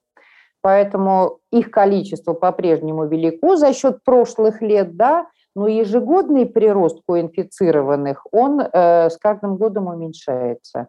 Поэтому 0.62 1.40
их 1.52 1.70
количество 1.70 2.34
по-прежнему 2.34 3.08
велико 3.08 3.58
за 3.58 3.74
счет 3.74 4.04
прошлых 4.04 4.62
лет, 4.62 4.96
да, 4.96 5.28
но 5.56 5.68
ежегодный 5.68 6.46
прирост 6.46 7.02
коинфицированных, 7.08 8.26
он 8.32 8.62
э, 8.62 9.10
с 9.10 9.18
каждым 9.18 9.58
годом 9.58 9.88
уменьшается. 9.88 10.88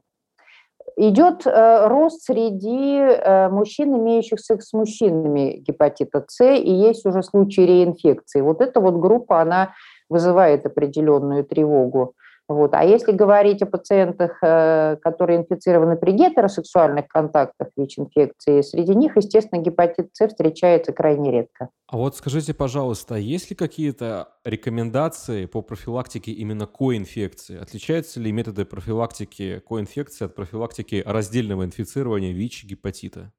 Идет 0.96 1.46
э, 1.46 1.86
рост 1.86 2.22
среди 2.22 2.98
э, 2.98 3.48
мужчин, 3.48 3.96
имеющих 3.96 4.40
секс 4.40 4.68
с 4.68 4.72
мужчинами 4.72 5.62
гепатита 5.66 6.24
С, 6.28 6.44
и 6.44 6.70
есть 6.70 7.06
уже 7.06 7.22
случаи 7.22 7.62
реинфекции. 7.62 8.40
Вот 8.40 8.60
эта 8.60 8.80
вот 8.80 8.96
группа, 8.96 9.40
она 9.40 9.72
вызывает 10.08 10.66
определенную 10.66 11.44
тревогу. 11.44 12.14
Вот. 12.52 12.74
А 12.74 12.84
если 12.84 13.12
говорить 13.12 13.62
о 13.62 13.66
пациентах, 13.66 14.38
э, 14.42 14.96
которые 15.02 15.40
инфицированы 15.40 15.96
при 15.96 16.12
гетеросексуальных 16.12 17.08
контактах 17.08 17.68
ВИЧ-инфекции, 17.76 18.60
среди 18.62 18.94
них, 18.94 19.16
естественно, 19.16 19.60
гепатит 19.60 20.10
С 20.12 20.28
встречается 20.28 20.92
крайне 20.92 21.30
редко. 21.30 21.70
А 21.88 21.96
вот 21.96 22.16
скажите, 22.16 22.54
пожалуйста, 22.54 23.16
есть 23.16 23.50
ли 23.50 23.56
какие-то 23.56 24.28
рекомендации 24.44 25.46
по 25.46 25.62
профилактике 25.62 26.32
именно 26.32 26.66
коинфекции? 26.66 27.60
Отличаются 27.60 28.20
ли 28.20 28.32
методы 28.32 28.64
профилактики 28.64 29.62
коинфекции 29.68 30.24
от 30.24 30.34
профилактики 30.34 31.02
раздельного 31.04 31.64
инфицирования 31.64 32.32
ВИЧ 32.32 32.64
и 32.64 32.66
гепатита? 32.68 33.32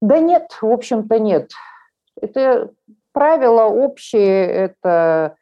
Да 0.00 0.18
нет, 0.18 0.56
в 0.60 0.66
общем-то 0.66 1.18
нет. 1.18 1.50
Это 2.20 2.70
правила 3.12 3.64
общие, 3.64 4.46
это 4.46 5.36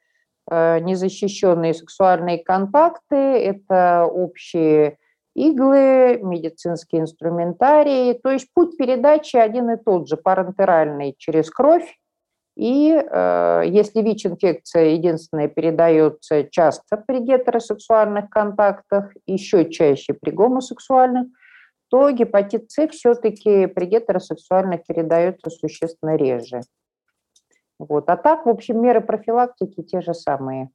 незащищенные 0.50 1.74
сексуальные 1.74 2.38
контакты, 2.42 3.16
это 3.16 4.06
общие 4.06 4.98
иглы, 5.34 6.18
медицинские 6.22 7.02
инструментарии. 7.02 8.14
То 8.14 8.30
есть 8.30 8.48
путь 8.52 8.76
передачи 8.76 9.36
один 9.36 9.70
и 9.70 9.76
тот 9.76 10.08
же, 10.08 10.16
парентеральный 10.16 11.14
через 11.18 11.50
кровь. 11.50 11.96
И 12.56 12.90
э, 12.90 13.62
если 13.66 14.02
ВИЧ-инфекция 14.02 14.86
единственная 14.86 15.46
передается 15.46 16.42
часто 16.42 16.96
при 16.96 17.20
гетеросексуальных 17.20 18.28
контактах, 18.30 19.12
еще 19.26 19.70
чаще 19.70 20.12
при 20.12 20.30
гомосексуальных, 20.32 21.28
то 21.88 22.10
гепатит 22.10 22.70
С 22.72 22.88
все-таки 22.88 23.66
при 23.66 23.84
гетеросексуальных 23.86 24.84
передается 24.86 25.50
существенно 25.50 26.16
реже. 26.16 26.62
Вот. 27.78 28.10
А 28.10 28.16
так, 28.16 28.46
в 28.46 28.48
общем, 28.48 28.80
меры 28.82 29.00
профилактики 29.00 29.82
те 29.82 30.00
же 30.00 30.14
самые. 30.14 30.70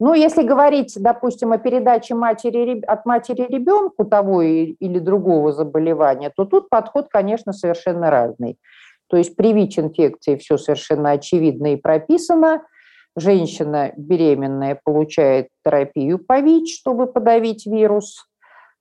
Ну, 0.00 0.14
если 0.14 0.44
говорить, 0.44 0.94
допустим, 0.96 1.52
о 1.52 1.58
передаче 1.58 2.14
матери, 2.14 2.80
от 2.86 3.04
матери 3.04 3.42
ребенку 3.48 4.04
того 4.04 4.42
или 4.42 4.98
другого 5.00 5.52
заболевания, 5.52 6.30
то 6.34 6.44
тут 6.44 6.68
подход, 6.68 7.08
конечно, 7.10 7.52
совершенно 7.52 8.08
разный. 8.08 8.58
То 9.08 9.16
есть 9.16 9.34
при 9.34 9.52
ВИЧ-инфекции 9.52 10.36
все 10.36 10.56
совершенно 10.56 11.12
очевидно 11.12 11.72
и 11.72 11.76
прописано. 11.76 12.62
Женщина 13.16 13.92
беременная 13.96 14.80
получает 14.84 15.48
терапию 15.64 16.20
по 16.24 16.40
ВИЧ, 16.40 16.78
чтобы 16.78 17.12
подавить 17.12 17.66
вирус. 17.66 18.27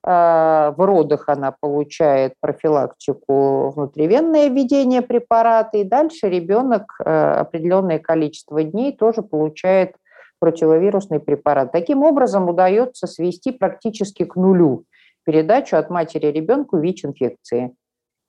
А, 0.09 0.71
в 0.77 0.85
родах 0.85 1.27
она 1.27 1.51
получает 1.51 2.35
профилактику 2.39 3.71
внутривенное 3.71 4.47
введение 4.47 5.01
препарата, 5.01 5.79
и 5.79 5.83
дальше 5.83 6.29
ребенок 6.29 6.83
э, 7.03 7.03
определенное 7.03 7.99
количество 7.99 8.63
дней 8.63 8.95
тоже 8.95 9.21
получает 9.21 9.97
противовирусный 10.39 11.19
препарат. 11.19 11.73
Таким 11.73 12.03
образом 12.03 12.47
удается 12.47 13.05
свести 13.05 13.51
практически 13.51 14.23
к 14.23 14.37
нулю 14.37 14.85
передачу 15.25 15.75
от 15.75 15.89
матери 15.89 16.27
ребенку 16.27 16.77
ВИЧ-инфекции. 16.77 17.75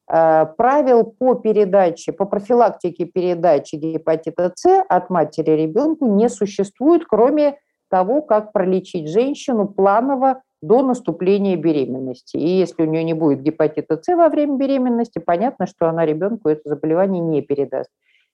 А, 0.09 0.47
правил 0.47 1.05
по 1.05 1.37
передаче, 1.37 2.11
по 2.13 2.25
профилактике 2.25 3.05
передачи 3.05 3.77
гепатита 3.77 4.51
С 4.53 4.83
от 4.89 5.11
матери 5.11 5.53
ребенку 5.53 6.09
не 6.09 6.29
существует, 6.29 7.05
кроме 7.07 7.57
того, 7.89 8.21
как 8.21 8.51
пролечить 8.51 9.09
женщину 9.09 9.69
планово 9.69 10.43
до 10.61 10.83
наступления 10.83 11.57
беременности. 11.57 12.37
И 12.37 12.49
если 12.49 12.83
у 12.83 12.87
нее 12.87 13.05
не 13.05 13.15
будет 13.15 13.43
гепатита 13.43 14.01
С 14.03 14.15
во 14.15 14.29
время 14.29 14.57
беременности, 14.57 15.19
понятно, 15.19 15.67
что 15.67 15.89
она 15.89 16.05
ребенку 16.05 16.49
это 16.49 16.69
заболевание 16.69 17.23
не 17.23 17.43
передаст. 17.43 17.91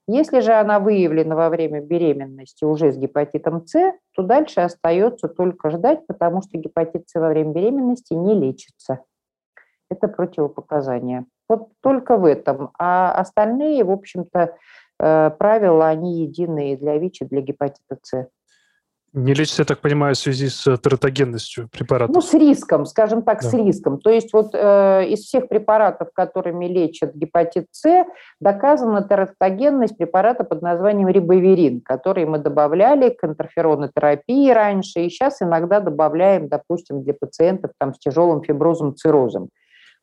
Если 0.06 0.40
же 0.40 0.52
она 0.52 0.80
выявлена 0.80 1.34
во 1.34 1.48
время 1.48 1.80
беременности 1.80 2.64
уже 2.64 2.92
с 2.92 2.96
гепатитом 2.96 3.66
С, 3.66 3.94
то 4.14 4.22
дальше 4.22 4.60
остается 4.60 5.28
только 5.28 5.70
ждать, 5.70 6.06
потому 6.06 6.42
что 6.42 6.58
гепатит 6.58 7.08
С 7.08 7.18
во 7.18 7.28
время 7.28 7.52
беременности 7.52 8.12
не 8.12 8.34
лечится. 8.34 9.00
Это 9.90 10.08
противопоказание. 10.08 11.24
Вот 11.48 11.68
только 11.80 12.16
в 12.16 12.24
этом. 12.24 12.70
А 12.78 13.12
остальные, 13.12 13.84
в 13.84 13.90
общем-то, 13.90 14.56
э, 14.98 15.30
правила, 15.38 15.88
они 15.88 16.22
единые 16.22 16.76
для 16.76 16.98
ВИЧ 16.98 17.22
и 17.22 17.24
для 17.26 17.40
гепатита 17.40 17.98
С. 18.02 18.28
Не 19.16 19.32
лечится, 19.32 19.62
я 19.62 19.66
так 19.66 19.78
понимаю, 19.78 20.16
в 20.16 20.18
связи 20.18 20.48
с 20.48 20.66
э, 20.66 20.76
тератогенностью 20.76 21.68
препарата? 21.70 22.12
Ну, 22.12 22.20
с 22.20 22.34
риском, 22.34 22.84
скажем 22.84 23.22
так, 23.22 23.42
да. 23.42 23.48
с 23.48 23.54
риском. 23.54 24.00
То 24.00 24.10
есть 24.10 24.32
вот 24.32 24.50
э, 24.54 25.06
из 25.06 25.20
всех 25.20 25.46
препаратов, 25.48 26.08
которыми 26.12 26.66
лечат 26.66 27.14
гепатит 27.14 27.68
С, 27.70 28.06
доказана 28.40 29.06
тератогенность 29.06 29.96
препарата 29.96 30.42
под 30.42 30.62
названием 30.62 31.08
рибоверин, 31.08 31.80
который 31.80 32.26
мы 32.26 32.38
добавляли 32.38 33.10
к 33.10 33.22
интерферонотерапии 33.22 34.50
раньше, 34.50 35.02
и 35.02 35.10
сейчас 35.10 35.40
иногда 35.40 35.78
добавляем, 35.78 36.48
допустим, 36.48 37.04
для 37.04 37.14
пациентов 37.14 37.70
там, 37.78 37.94
с 37.94 38.00
тяжелым 38.00 38.42
фиброзом, 38.42 38.96
циррозом. 38.96 39.50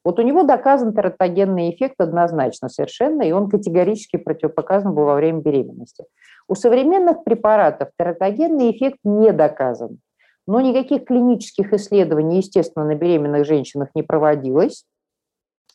Вот 0.04 0.19
у 0.19 0.21
него 0.24 0.43
доказан 0.43 0.93
тератогенный 0.93 1.69
эффект 1.69 1.95
однозначно 2.00 2.69
совершенно, 2.69 3.21
и 3.24 3.32
он 3.32 3.50
категорически 3.50 4.17
противопоказан 4.17 4.95
был 4.95 5.04
во 5.04 5.15
время 5.15 5.41
беременности. 5.41 6.06
У 6.52 6.56
современных 6.56 7.24
препаратов 7.24 7.92
тератогенный 7.98 8.72
эффект 8.72 8.98
не 9.06 9.32
доказан, 9.32 10.00
но 10.46 10.60
никаких 10.60 11.06
клинических 11.06 11.72
исследований, 11.72 12.40
естественно, 12.40 12.84
на 12.84 12.96
беременных 12.96 13.46
женщинах 13.46 13.88
не 13.96 14.04
проводилось, 14.04 14.84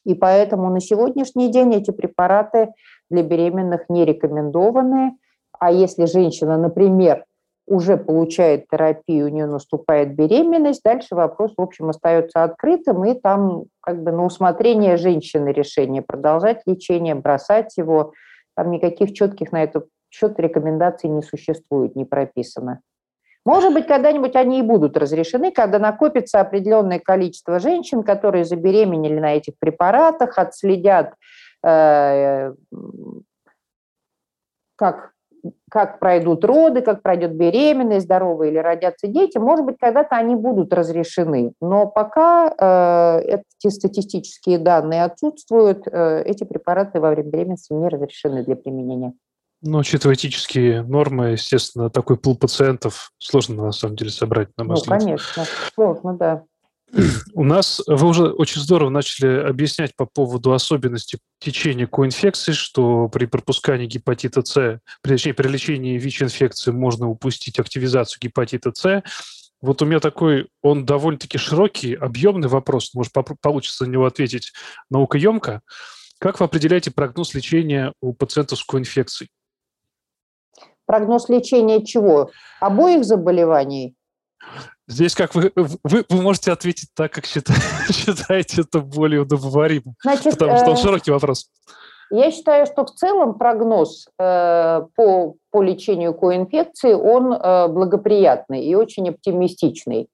и 0.04 0.14
поэтому 0.14 0.68
на 0.68 0.80
сегодняшний 0.80 1.50
день 1.50 1.72
эти 1.72 1.92
препараты 1.92 2.74
для 3.08 3.22
беременных 3.22 3.88
не 3.88 4.04
рекомендованы. 4.04 5.16
А 5.58 5.72
если 5.72 6.04
женщина, 6.04 6.58
например, 6.58 7.24
уже 7.66 7.96
получает 7.96 8.68
терапию, 8.68 9.28
у 9.28 9.30
нее 9.30 9.46
наступает 9.46 10.14
беременность, 10.14 10.82
дальше 10.84 11.14
вопрос, 11.14 11.54
в 11.56 11.62
общем, 11.62 11.88
остается 11.88 12.44
открытым, 12.44 13.02
и 13.06 13.18
там 13.18 13.64
как 13.80 14.02
бы 14.02 14.12
на 14.12 14.26
усмотрение 14.26 14.98
женщины 14.98 15.48
решение 15.54 16.02
продолжать 16.02 16.60
лечение, 16.66 17.14
бросать 17.14 17.78
его. 17.78 18.12
Там 18.54 18.70
никаких 18.70 19.14
четких 19.14 19.52
на 19.52 19.62
этот 19.62 19.86
счет 20.16 20.38
рекомендаций 20.40 21.10
не 21.10 21.22
существует, 21.22 21.96
не 21.96 22.04
прописано. 22.04 22.80
Может 23.44 23.72
быть, 23.72 23.86
когда-нибудь 23.86 24.34
они 24.34 24.58
и 24.58 24.62
будут 24.62 24.96
разрешены, 24.96 25.52
когда 25.52 25.78
накопится 25.78 26.40
определенное 26.40 26.98
количество 26.98 27.60
женщин, 27.60 28.02
которые 28.02 28.44
забеременели 28.44 29.20
на 29.20 29.36
этих 29.36 29.54
препаратах, 29.58 30.36
отследят, 30.36 31.14
э, 31.62 32.52
как 34.76 35.12
как 35.70 36.00
пройдут 36.00 36.44
роды, 36.44 36.80
как 36.80 37.02
пройдет 37.02 37.34
беременность, 37.34 38.06
здоровые 38.06 38.50
или 38.50 38.58
родятся 38.58 39.06
дети, 39.06 39.38
может 39.38 39.64
быть, 39.64 39.76
когда-то 39.78 40.16
они 40.16 40.34
будут 40.34 40.72
разрешены. 40.72 41.52
Но 41.60 41.86
пока 41.86 42.48
э, 42.48 43.40
эти 43.60 43.72
статистические 43.72 44.58
данные 44.58 45.04
отсутствуют, 45.04 45.86
э, 45.86 46.22
эти 46.24 46.44
препараты 46.44 47.00
во 47.00 47.10
время 47.10 47.30
беременности 47.30 47.72
не 47.72 47.88
разрешены 47.88 48.44
для 48.44 48.56
применения. 48.56 49.12
Ну, 49.62 49.78
учитывая 49.78 50.14
этические 50.14 50.82
нормы, 50.82 51.30
естественно, 51.30 51.90
такой 51.90 52.16
пул 52.16 52.36
пациентов 52.36 53.10
сложно 53.18 53.64
на 53.64 53.72
самом 53.72 53.96
деле 53.96 54.10
собрать, 54.10 54.50
на 54.56 54.64
мой 54.64 54.76
Ну, 54.76 54.82
конечно, 54.84 55.44
сложно, 55.74 56.16
да. 56.16 56.44
У 57.34 57.42
нас 57.42 57.82
вы 57.86 58.06
уже 58.06 58.26
очень 58.26 58.60
здорово 58.60 58.90
начали 58.90 59.40
объяснять 59.40 59.96
по 59.96 60.06
поводу 60.06 60.52
особенностей 60.52 61.18
течения 61.40 61.86
коинфекции, 61.86 62.52
что 62.52 63.08
при 63.08 63.26
пропускании 63.26 63.86
гепатита 63.86 64.44
С, 64.44 64.80
точнее, 65.02 65.34
при 65.34 65.48
лечении 65.48 65.98
ВИЧ-инфекции 65.98 66.70
можно 66.70 67.08
упустить 67.08 67.58
активизацию 67.58 68.20
гепатита 68.20 68.72
С. 68.72 69.02
Вот 69.60 69.82
у 69.82 69.86
меня 69.86 70.00
такой, 70.00 70.48
он 70.62 70.84
довольно-таки 70.84 71.38
широкий, 71.38 71.94
объемный 71.94 72.48
вопрос, 72.48 72.94
может, 72.94 73.12
получится 73.40 73.84
на 73.84 73.90
него 73.90 74.06
ответить 74.06 74.52
наукоемко. 74.90 75.62
Как 76.18 76.40
вы 76.40 76.46
определяете 76.46 76.90
прогноз 76.90 77.34
лечения 77.34 77.92
у 78.00 78.12
пациентов 78.12 78.60
с 78.60 78.64
коинфекцией? 78.64 79.28
Прогноз 80.86 81.28
лечения 81.28 81.84
чего? 81.84 82.30
Обоих 82.60 83.04
заболеваний? 83.04 83.94
Здесь 84.88 85.14
как 85.14 85.34
вы, 85.34 85.52
вы, 85.56 86.04
вы 86.08 86.22
можете 86.22 86.52
ответить 86.52 86.90
так, 86.94 87.12
как 87.12 87.26
считаете, 87.26 87.62
считаете 87.92 88.62
это 88.62 88.80
более 88.80 89.22
удобоваримо, 89.22 89.94
Значит, 90.02 90.34
потому 90.34 90.56
что 90.58 90.70
он 90.70 90.76
э, 90.76 90.80
широкий 90.80 91.10
вопрос. 91.10 91.50
Я 92.10 92.30
считаю, 92.30 92.66
что 92.66 92.84
в 92.84 92.92
целом 92.92 93.34
прогноз 93.34 94.06
э, 94.18 94.82
по, 94.94 95.34
по 95.50 95.62
лечению 95.62 96.14
коинфекции, 96.14 96.92
он 96.92 97.32
э, 97.32 97.68
благоприятный 97.68 98.64
и 98.64 98.76
очень 98.76 99.08
оптимистичный. 99.08 100.08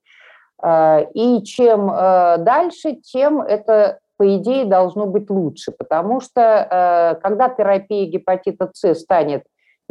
Э, 0.62 1.04
и 1.12 1.42
чем 1.42 1.90
э, 1.90 2.38
дальше, 2.38 2.94
тем 2.94 3.42
это, 3.42 3.98
по 4.16 4.37
идее, 4.37 4.64
должно 4.64 5.06
быть 5.06 5.28
лучше, 5.28 5.70
потому 5.70 6.22
что 6.22 6.40
э, 6.40 7.20
когда 7.20 7.50
терапия 7.50 8.06
гепатита 8.06 8.70
С 8.72 8.94
станет 8.94 9.42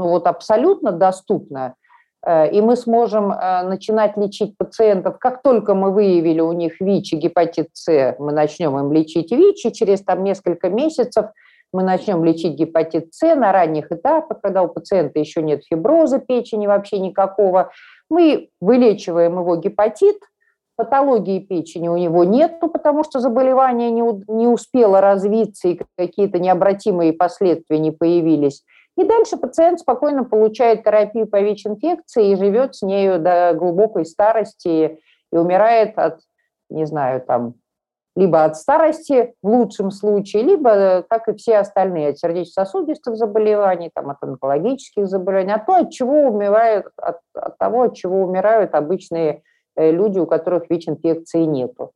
ну, 0.02 0.10
вот, 0.10 0.28
абсолютно 0.28 0.92
доступна, 0.92 1.76
Э, 2.26 2.50
и 2.50 2.62
мы 2.62 2.76
сможем 2.76 3.32
э, 3.32 3.64
начинать 3.64 4.18
лечить 4.18 4.58
пациентов, 4.58 5.18
как 5.20 5.42
только 5.42 5.74
мы 5.74 5.92
выявили 5.92 6.40
у 6.40 6.54
них 6.54 6.80
ВИЧ 6.80 7.14
и 7.14 7.18
гепатит 7.18 7.70
С, 7.74 8.16
мы 8.20 8.32
начнем 8.32 8.78
им 8.78 8.92
лечить 8.92 9.32
ВИЧ, 9.32 9.66
и 9.66 9.74
через 9.74 10.02
там, 10.04 10.24
несколько 10.24 10.70
месяцев 10.70 11.28
мы 11.74 11.84
начнем 11.84 12.24
лечить 12.24 12.56
гепатит 12.56 13.14
С 13.14 13.36
на 13.36 13.52
ранних 13.52 13.92
этапах, 13.92 14.42
когда 14.42 14.62
у 14.62 14.68
пациента 14.68 15.20
еще 15.20 15.42
нет 15.42 15.64
фиброза 15.66 16.20
печени 16.20 16.68
вообще 16.68 17.00
никакого. 17.00 17.72
Мы 18.10 18.50
вылечиваем 18.60 19.40
его 19.40 19.56
гепатит, 19.56 20.18
патологии 20.76 21.40
печени 21.40 21.88
у 21.88 21.98
него 21.98 22.24
нет, 22.24 22.60
потому 22.60 23.04
что 23.04 23.20
заболевание 23.20 23.90
не, 23.90 24.04
не 24.28 24.48
успело 24.48 25.00
развиться 25.00 25.70
и 25.70 25.80
какие-то 25.98 26.40
необратимые 26.40 27.14
последствия 27.14 27.80
не 27.80 27.92
появились. 27.92 28.64
И 28.98 29.04
дальше 29.04 29.38
пациент 29.38 29.80
спокойно 29.80 30.26
получает 30.26 30.84
терапию 30.84 31.28
по 31.28 31.42
ВИЧ-инфекции 31.42 32.32
и 32.32 32.36
живет 32.36 32.76
с 32.76 32.82
нею 32.82 33.20
до 33.20 33.54
глубокой 33.54 34.06
старости 34.06 35.00
и 35.32 35.38
умирает 35.38 35.98
от, 35.98 36.20
не 36.70 36.86
знаю, 36.86 37.22
там, 37.22 37.56
либо 38.16 38.44
от 38.44 38.58
старости 38.58 39.34
в 39.42 39.48
лучшем 39.48 39.90
случае, 39.92 40.44
либо, 40.44 41.04
как 41.10 41.30
и 41.30 41.36
все 41.36 41.60
остальные, 41.60 42.10
от 42.10 42.20
сердечно-сосудистых 42.20 43.16
заболеваний, 43.16 43.90
там, 43.94 44.10
от 44.10 44.18
онкологических 44.22 45.08
заболеваний, 45.08 45.54
от 45.54 45.66
того, 45.66 45.80
от 45.80 45.92
чего 45.92 46.28
умирают, 46.28 46.88
от, 46.98 47.20
от 47.34 47.58
того, 47.58 47.84
от 47.84 47.96
чего 47.96 48.24
умирают 48.24 48.76
обычные 48.76 49.44
э, 49.76 49.92
люди, 49.92 50.20
у 50.20 50.28
которых 50.28 50.70
ВИЧ-инфекции 50.70 51.44
нету. 51.44 51.94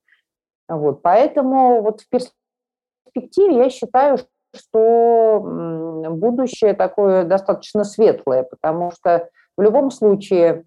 Вот, 0.70 1.02
поэтому 1.02 1.82
вот 1.82 2.02
в 2.02 2.10
перспективе 2.10 3.58
я 3.58 3.70
считаю, 3.70 4.18
что 4.56 6.06
будущее 6.10 6.74
такое 6.74 7.24
достаточно 7.24 7.84
светлое, 7.84 8.44
потому 8.44 8.92
что 8.92 9.30
в 9.58 9.62
любом 9.62 9.92
случае, 9.92 10.66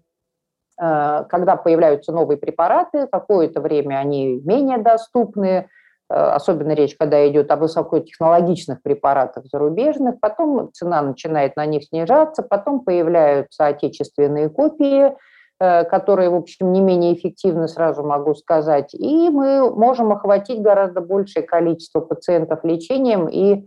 э, 0.81 1.23
когда 1.29 1.55
появляются 1.55 2.11
новые 2.11 2.37
препараты, 2.37 3.07
какое-то 3.07 3.61
время 3.61 3.95
они 3.95 4.41
менее 4.43 4.77
доступны, 4.77 5.47
э, 5.47 6.13
особенно 6.13 6.71
речь, 6.71 6.95
когда 6.97 7.27
идет 7.27 7.51
о 7.51 7.57
высокотехнологичных 7.57 8.81
препаратах 8.81 9.45
зарубежных, 9.45 10.19
потом 10.19 10.71
цена 10.73 11.01
начинает 11.01 11.55
на 11.55 11.65
них 11.65 11.83
снижаться, 11.85 12.41
потом 12.41 12.81
появляются 12.81 13.67
отечественные 13.67 14.49
копии, 14.49 15.13
э, 15.59 15.83
которые, 15.83 16.29
в 16.29 16.35
общем, 16.35 16.71
не 16.71 16.81
менее 16.81 17.13
эффективны, 17.13 17.67
сразу 17.67 18.03
могу 18.03 18.33
сказать, 18.33 18.95
и 18.95 19.29
мы 19.29 19.69
можем 19.69 20.11
охватить 20.11 20.61
гораздо 20.61 21.01
большее 21.01 21.43
количество 21.43 21.99
пациентов 21.99 22.63
лечением 22.63 23.27
и 23.27 23.65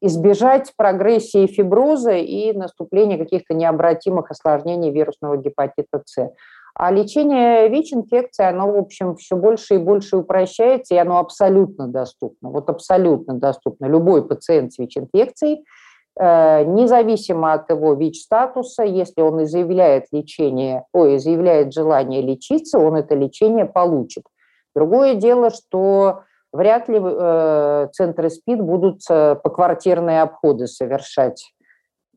избежать 0.00 0.72
прогрессии 0.76 1.46
фиброза 1.46 2.12
и 2.12 2.52
наступления 2.52 3.18
каких-то 3.18 3.54
необратимых 3.54 4.30
осложнений 4.30 4.92
вирусного 4.92 5.36
гепатита 5.36 6.02
С. 6.04 6.30
А 6.74 6.92
лечение 6.92 7.68
ВИЧ-инфекции, 7.68 8.44
оно, 8.44 8.70
в 8.70 8.76
общем, 8.76 9.16
все 9.16 9.34
больше 9.34 9.74
и 9.74 9.78
больше 9.78 10.18
упрощается, 10.18 10.94
и 10.94 10.98
оно 10.98 11.18
абсолютно 11.18 11.88
доступно. 11.88 12.50
Вот 12.50 12.70
абсолютно 12.70 13.34
доступно. 13.34 13.86
Любой 13.86 14.26
пациент 14.26 14.72
с 14.72 14.78
ВИЧ-инфекцией, 14.78 15.64
э, 16.20 16.64
независимо 16.64 17.54
от 17.54 17.68
его 17.68 17.94
ВИЧ-статуса, 17.94 18.84
если 18.84 19.22
он 19.22 19.44
заявляет 19.44 20.04
лечение, 20.12 20.84
ой, 20.92 21.18
заявляет 21.18 21.72
желание 21.72 22.22
лечиться, 22.22 22.78
он 22.78 22.94
это 22.94 23.16
лечение 23.16 23.64
получит. 23.64 24.22
Другое 24.76 25.14
дело, 25.14 25.50
что 25.50 26.22
вряд 26.52 26.88
ли 26.88 26.98
э, 27.00 27.88
центры 27.92 28.30
СПИД 28.30 28.60
будут 28.60 29.00
э, 29.10 29.34
поквартирные 29.36 30.22
обходы 30.22 30.66
совершать 30.66 31.52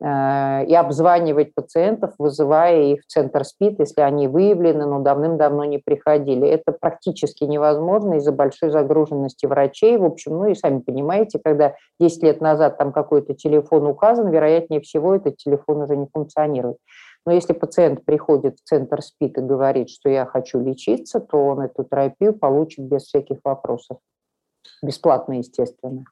э, 0.00 0.64
и 0.66 0.74
обзванивать 0.74 1.54
пациентов, 1.54 2.14
вызывая 2.18 2.82
их 2.82 3.02
в 3.02 3.06
центр 3.06 3.44
СПИД, 3.44 3.80
если 3.80 4.00
они 4.00 4.28
выявлены, 4.28 4.86
но 4.86 5.00
давным-давно 5.00 5.64
не 5.64 5.78
приходили. 5.78 6.48
Это 6.48 6.72
практически 6.72 7.44
невозможно 7.44 8.14
из-за 8.14 8.32
большой 8.32 8.70
загруженности 8.70 9.46
врачей. 9.46 9.98
В 9.98 10.04
общем, 10.04 10.32
ну 10.32 10.46
и 10.46 10.54
сами 10.54 10.80
понимаете, 10.80 11.38
когда 11.42 11.74
10 12.00 12.22
лет 12.22 12.40
назад 12.40 12.78
там 12.78 12.92
какой-то 12.92 13.34
телефон 13.34 13.86
указан, 13.86 14.30
вероятнее 14.30 14.80
всего 14.80 15.14
этот 15.14 15.36
телефон 15.36 15.82
уже 15.82 15.96
не 15.96 16.06
функционирует. 16.12 16.78
Но 17.24 17.32
если 17.32 17.52
пациент 17.52 18.04
приходит 18.04 18.58
в 18.58 18.64
центр 18.64 19.00
СПИД 19.00 19.38
и 19.38 19.42
говорит, 19.42 19.90
что 19.90 20.08
я 20.08 20.26
хочу 20.26 20.60
лечиться, 20.60 21.20
то 21.20 21.36
он 21.36 21.60
эту 21.60 21.84
терапию 21.84 22.34
получит 22.34 22.84
без 22.84 23.04
всяких 23.04 23.38
вопросов. 23.44 23.98
Бесплатно, 24.82 25.34
естественно. 25.34 26.04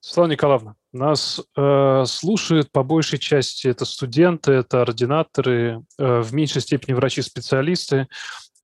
Светлана 0.00 0.32
Николаевна, 0.32 0.76
нас 0.92 1.40
э, 1.56 2.04
слушают 2.06 2.70
по 2.70 2.84
большей 2.84 3.18
части 3.18 3.66
это 3.66 3.84
студенты, 3.84 4.52
это 4.52 4.82
ординаторы, 4.82 5.82
э, 5.98 6.20
в 6.20 6.32
меньшей 6.32 6.62
степени 6.62 6.94
врачи-специалисты. 6.94 8.06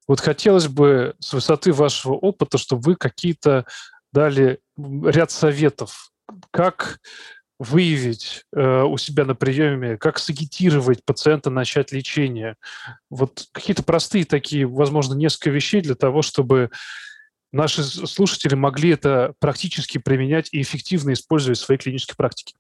Вот 0.07 0.21
хотелось 0.21 0.69
бы 0.69 1.15
с 1.19 1.33
высоты 1.33 1.73
вашего 1.73 2.13
опыта, 2.13 2.57
чтобы 2.57 2.83
вы 2.83 2.97
какие-то 2.97 3.67
дали 4.13 4.61
ряд 4.77 5.33
советов, 5.33 6.13
как 6.53 7.01
выявить 7.59 8.45
э, 8.55 8.83
у 8.83 8.97
себя 8.97 9.25
на 9.25 9.35
приеме, 9.35 9.97
как 9.97 10.19
сагитировать 10.19 11.05
пациента 11.05 11.51
начать 11.51 11.93
лечение. 11.93 12.57
Вот 13.11 13.47
какие-то 13.53 13.83
простые 13.83 14.25
такие, 14.25 14.67
возможно, 14.67 15.15
несколько 15.15 15.51
вещей 15.51 15.81
для 15.81 15.95
того, 15.95 16.23
чтобы 16.23 16.71
наши 17.55 17.83
слушатели 17.83 18.55
могли 18.55 18.91
это 18.91 19.35
практически 19.39 19.99
применять 19.99 20.49
и 20.53 20.61
эффективно 20.61 21.13
использовать 21.13 21.59
в 21.59 21.63
своей 21.63 21.81
клинической 21.81 22.17
практике. 22.17 22.55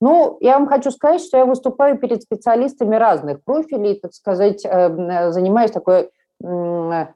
Ну, 0.00 0.38
я 0.40 0.58
вам 0.58 0.66
хочу 0.68 0.90
сказать, 0.90 1.22
что 1.22 1.38
я 1.38 1.46
выступаю 1.46 1.98
перед 1.98 2.22
специалистами 2.22 2.96
разных 2.96 3.42
профилей, 3.42 3.98
так 3.98 4.12
сказать, 4.12 4.64
э, 4.64 5.30
занимаюсь 5.32 5.70
такой 5.70 6.10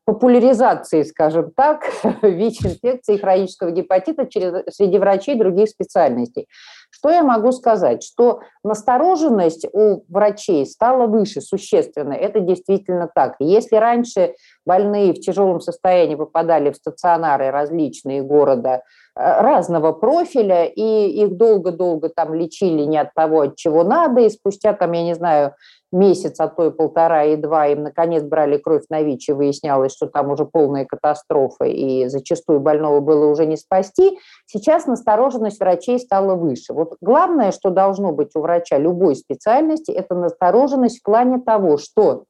популяризации, 0.05 1.03
скажем 1.03 1.51
так, 1.51 1.91
ВИЧ-инфекции 2.23 3.16
и 3.16 3.19
хронического 3.19 3.71
гепатита 3.71 4.27
через, 4.27 4.75
среди 4.75 4.99
врачей 4.99 5.35
других 5.37 5.69
специальностей. 5.69 6.47
Что 6.91 7.11
я 7.11 7.23
могу 7.23 7.53
сказать? 7.53 8.03
Что 8.03 8.41
настороженность 8.64 9.66
у 9.73 10.03
врачей 10.09 10.64
стала 10.66 11.07
выше 11.07 11.41
существенно. 11.41 12.14
Это 12.14 12.41
действительно 12.41 13.09
так. 13.14 13.37
Если 13.41 13.77
раньше 13.77 14.35
больные 14.64 15.12
в 15.12 15.21
тяжелом 15.21 15.61
состоянии 15.61 16.14
попадали 16.14 16.71
в 16.71 16.77
стационары 16.77 17.51
различные 17.51 18.23
города 18.23 18.71
э, 18.71 18.81
разного 19.14 19.93
профиля, 19.93 20.64
и 20.64 21.09
их 21.23 21.37
долго-долго 21.37 22.09
там 22.09 22.35
лечили 22.35 22.83
не 22.83 22.97
от 22.97 23.12
того, 23.14 23.43
от 23.43 23.57
чего 23.57 23.85
надо, 23.85 24.23
и 24.23 24.31
спустя 24.31 24.73
там, 24.73 24.93
я 24.93 25.03
не 25.03 25.14
знаю, 25.14 25.55
месяц, 25.93 26.39
а 26.41 26.49
то 26.49 26.66
и 26.66 26.70
полтора, 26.70 27.24
и 27.24 27.36
два, 27.36 27.66
им 27.68 27.82
наконец 27.82 28.22
брали 28.22 28.59
кровь 28.59 28.84
на 28.91 29.03
ВИЧ, 29.03 29.30
и 29.30 29.32
выяснялось, 29.32 29.93
что 29.93 30.07
там 30.07 30.30
уже 30.30 30.45
полная 30.45 30.84
катастрофа, 30.84 31.64
и 31.64 32.09
зачастую 32.09 32.61
больного 32.61 33.01
было 33.01 33.26
уже 33.26 33.47
не 33.47 33.57
спасти, 33.57 34.18
сейчас 34.47 34.86
настороженность 34.86 35.61
врачей 35.61 35.99
стала 35.99 36.34
выше. 36.34 36.72
Вот 36.72 36.97
главное, 37.01 37.53
что 37.53 37.70
должно 37.70 38.12
быть 38.12 38.34
у 38.34 38.41
врача 38.41 38.78
любой 38.78 39.16
специальности, 39.16 39.91
это 39.91 40.14
настороженность 40.14 41.01
в 41.01 41.03
плане 41.03 41.39
того, 41.39 41.78
что 41.78 42.24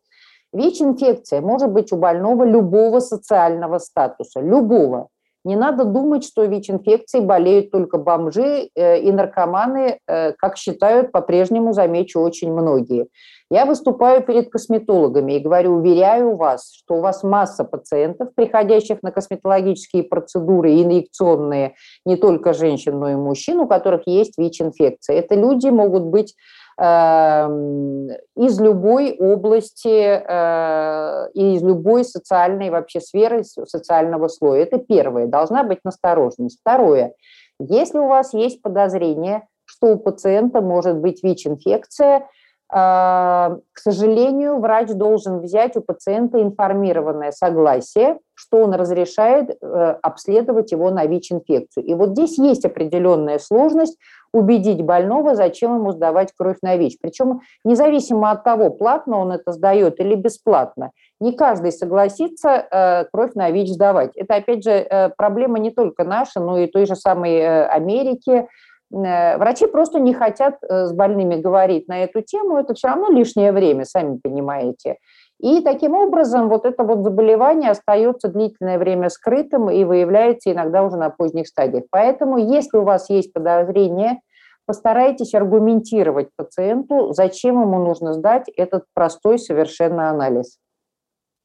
ВИЧ-инфекция 0.53 1.41
может 1.41 1.71
быть 1.71 1.93
у 1.93 1.97
больного 1.97 2.45
любого 2.45 3.01
социального 3.01 3.79
статуса, 3.79 4.41
любого. 4.41 5.09
Не 5.49 5.57
надо 5.57 5.85
думать, 5.85 6.25
что 6.25 6.45
ВИЧ-инфекцией 6.45 7.25
болеют 7.25 7.71
только 7.71 7.97
бомжи 7.97 8.69
э, 8.75 9.01
и 9.01 9.11
наркоманы, 9.11 9.99
э, 10.07 10.33
как 10.33 10.59
считают 10.59 11.11
по-прежнему, 11.11 11.73
замечу, 11.73 12.21
очень 12.21 12.53
многие. 12.53 13.07
Я 13.51 13.65
выступаю 13.65 14.23
перед 14.23 14.51
косметологами 14.51 15.33
и 15.33 15.39
говорю, 15.39 15.77
уверяю 15.77 16.37
вас, 16.37 16.71
что 16.75 16.97
у 16.97 17.01
вас 17.01 17.23
масса 17.23 17.65
пациентов, 17.65 18.35
приходящих 18.35 19.03
на 19.03 19.11
косметологические 19.11 20.03
процедуры 20.03 20.83
инъекционные, 20.83 21.77
не 22.05 22.17
только 22.17 22.53
женщин, 22.53 22.99
но 22.99 23.09
и 23.09 23.15
мужчин, 23.15 23.59
у 23.61 23.67
которых 23.67 24.03
есть 24.05 24.37
ВИЧ-инфекция. 24.37 25.17
Это 25.17 25.35
люди 25.35 25.69
могут 25.69 26.03
быть 26.03 26.35
из 26.81 28.61
любой 28.61 29.17
области 29.19 29.89
э, 29.89 31.31
и 31.35 31.57
из 31.57 31.63
любой 31.63 32.05
социальной 32.05 32.71
вообще 32.71 33.01
сферы, 33.01 33.43
социального 33.43 34.29
слоя. 34.29 34.63
Это 34.63 34.79
первое. 34.79 35.27
Должна 35.27 35.65
быть 35.65 35.81
настороженность. 35.83 36.61
Второе. 36.61 37.15
Если 37.59 37.99
у 37.99 38.07
вас 38.07 38.33
есть 38.33 38.63
подозрение, 38.63 39.49
что 39.65 39.95
у 39.95 39.99
пациента 39.99 40.61
может 40.61 40.99
быть 40.99 41.25
ВИЧ-инфекция, 41.25 42.29
к 42.71 43.79
сожалению, 43.79 44.59
врач 44.59 44.91
должен 44.91 45.41
взять 45.41 45.77
у 45.77 45.81
пациента 45.81 46.43
информированное 46.43 47.31
согласие, 47.31 48.19
что 48.35 48.59
он 48.59 48.75
разрешает 48.75 49.51
э, 49.51 49.57
обследовать 50.03 50.71
его 50.71 50.91
на 50.91 51.07
ВИЧ-инфекцию. 51.07 51.85
И 51.85 51.95
вот 51.95 52.11
здесь 52.11 52.39
есть 52.39 52.65
определенная 52.65 53.39
сложность 53.39 53.99
убедить 54.33 54.83
больного, 54.83 55.35
зачем 55.35 55.77
ему 55.77 55.93
сдавать 55.93 56.33
кровь 56.37 56.59
на 56.61 56.77
ВИЧ. 56.77 56.99
Причем 57.01 57.41
независимо 57.65 58.31
от 58.31 58.45
того, 58.45 58.69
платно 58.71 59.19
он 59.19 59.33
это 59.33 59.53
сдает 59.53 59.99
или 59.99 60.15
бесплатно, 60.15 60.93
не 61.21 61.33
каждый 61.33 61.73
согласится 61.73 62.51
э, 62.71 63.05
кровь 63.11 63.33
на 63.35 63.51
ВИЧ 63.51 63.71
сдавать. 63.71 64.15
Это, 64.15 64.37
опять 64.37 64.63
же, 64.63 64.73
э, 64.73 65.09
проблема 65.17 65.59
не 65.59 65.71
только 65.71 66.05
наша, 66.05 66.41
но 66.41 66.59
и 66.59 66.67
той 66.67 66.85
же 66.85 66.97
самой 66.97 67.67
Америки, 67.67 68.47
врачи 68.91 69.67
просто 69.67 70.01
не 70.01 70.15
хотят 70.15 70.59
э, 70.63 70.87
с 70.87 70.93
больными 70.93 71.37
говорить 71.37 71.89
на 71.89 72.05
эту 72.05 72.23
тему, 72.23 72.57
это 72.57 72.75
все 72.75 72.89
равно 72.89 73.11
лишнее 73.11 73.53
время, 73.53 73.85
сами 73.85 74.19
понимаете. 74.19 74.97
И 75.41 75.61
таким 75.61 75.95
образом 75.95 76.49
вот 76.49 76.65
это 76.65 76.83
вот 76.83 77.05
заболевание 77.05 77.71
остается 77.71 78.29
длительное 78.29 78.79
время 78.79 79.09
скрытым 79.09 79.71
и 79.71 79.85
выявляется 79.85 80.51
иногда 80.51 80.83
уже 80.83 80.97
на 80.97 81.11
поздних 81.11 81.47
стадиях. 81.47 81.85
Поэтому, 81.91 82.39
если 82.39 82.79
у 82.79 82.83
вас 82.83 83.09
есть 83.09 83.33
подозрение, 83.33 84.21
постарайтесь 84.67 85.35
аргументировать 85.35 86.31
пациенту, 86.35 87.13
зачем 87.13 87.61
ему 87.61 87.79
нужно 87.79 88.15
сдать 88.15 88.49
этот 88.57 88.85
простой 88.95 89.39
совершенно 89.39 90.11
анализ. 90.11 90.59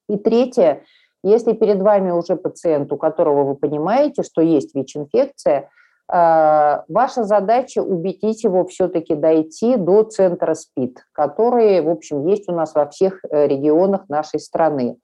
И 0.10 0.18
третье, 0.18 0.84
если 1.24 1.54
перед 1.54 1.80
вами 1.82 2.12
уже 2.12 2.36
пациент, 2.36 2.91
у 2.91 2.98
которого 2.98 3.44
вы 3.44 3.56
понимаете, 3.56 4.24
что 4.24 4.41
есть 4.41 4.74
ВИЧ-инфекция– 4.74 5.70
Э, 5.83 5.83
ваша 6.14 7.24
задача 7.24 7.82
убедить 7.82 8.43
его 8.43 8.66
все-таки 8.66 9.16
дойти 9.16 9.78
до 9.78 10.03
центра 10.03 10.53
СПИД, 10.53 10.99
который, 11.11 11.82
в 11.82 11.89
общем, 11.89 12.28
есть 12.28 12.47
у 12.47 12.51
нас 12.51 12.76
во 12.76 12.86
всех 12.86 13.20
э, 13.24 13.47
регионах 13.47 14.07
нашей 14.09 14.39
страны. 14.39 14.97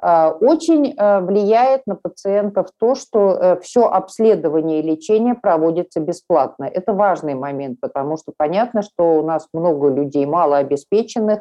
Э, 0.00 0.28
очень 0.28 0.94
влияет 1.26 1.82
на 1.86 1.96
пациентов 1.96 2.68
то, 2.78 2.94
что 2.94 3.58
все 3.62 3.86
обследование 3.86 4.78
и 4.78 4.82
лечение 4.82 5.34
проводится 5.34 5.98
бесплатно. 5.98 6.64
Это 6.64 6.92
важный 6.92 7.34
момент, 7.34 7.80
потому 7.80 8.16
что 8.16 8.32
понятно, 8.36 8.82
что 8.82 9.18
у 9.18 9.22
нас 9.22 9.48
много 9.52 9.88
людей 9.88 10.24
малообеспеченных, 10.26 11.40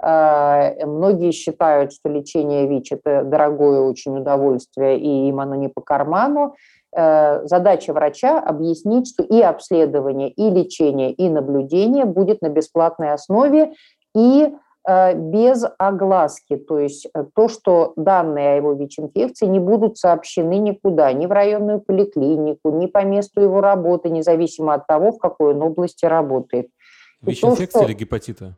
Многие 0.00 1.30
считают, 1.30 1.92
что 1.92 2.10
лечение 2.10 2.66
ВИЧ– 2.66 2.92
это 3.04 3.22
дорогое 3.22 3.80
очень 3.80 4.18
удовольствие, 4.18 4.98
и 4.98 5.28
им 5.28 5.40
оно 5.40 5.54
не 5.54 5.68
по 5.68 5.80
карману. 5.80 6.56
Э, 6.96 7.40
задача 7.46 7.92
врача 7.92 8.38
объяснить, 8.38 9.08
что 9.08 9.24
и 9.24 9.40
обследование, 9.40 10.30
и 10.30 10.48
лечение, 10.48 11.12
и 11.12 11.28
наблюдение 11.28 12.04
будет 12.04 12.40
на 12.40 12.48
бесплатной 12.48 13.12
основе 13.12 13.72
и 14.14 14.52
э, 14.86 15.14
без 15.14 15.64
огласки, 15.78 16.56
то 16.56 16.78
есть 16.78 17.08
э, 17.12 17.24
то, 17.34 17.48
что 17.48 17.94
данные 17.96 18.52
о 18.52 18.56
его 18.56 18.74
ВИЧ-инфекции 18.74 19.46
не 19.46 19.58
будут 19.58 19.98
сообщены 19.98 20.58
никуда, 20.58 21.12
ни 21.12 21.26
в 21.26 21.32
районную 21.32 21.80
поликлинику, 21.80 22.70
ни 22.70 22.86
по 22.86 23.02
месту 23.04 23.40
его 23.40 23.60
работы, 23.60 24.08
независимо 24.08 24.74
от 24.74 24.86
того, 24.86 25.10
в 25.10 25.18
какой 25.18 25.54
он 25.54 25.62
области 25.62 26.06
работает. 26.06 26.68
ВИЧ-инфекция 27.22 27.86
или 27.86 27.94
гепатита? 27.94 28.54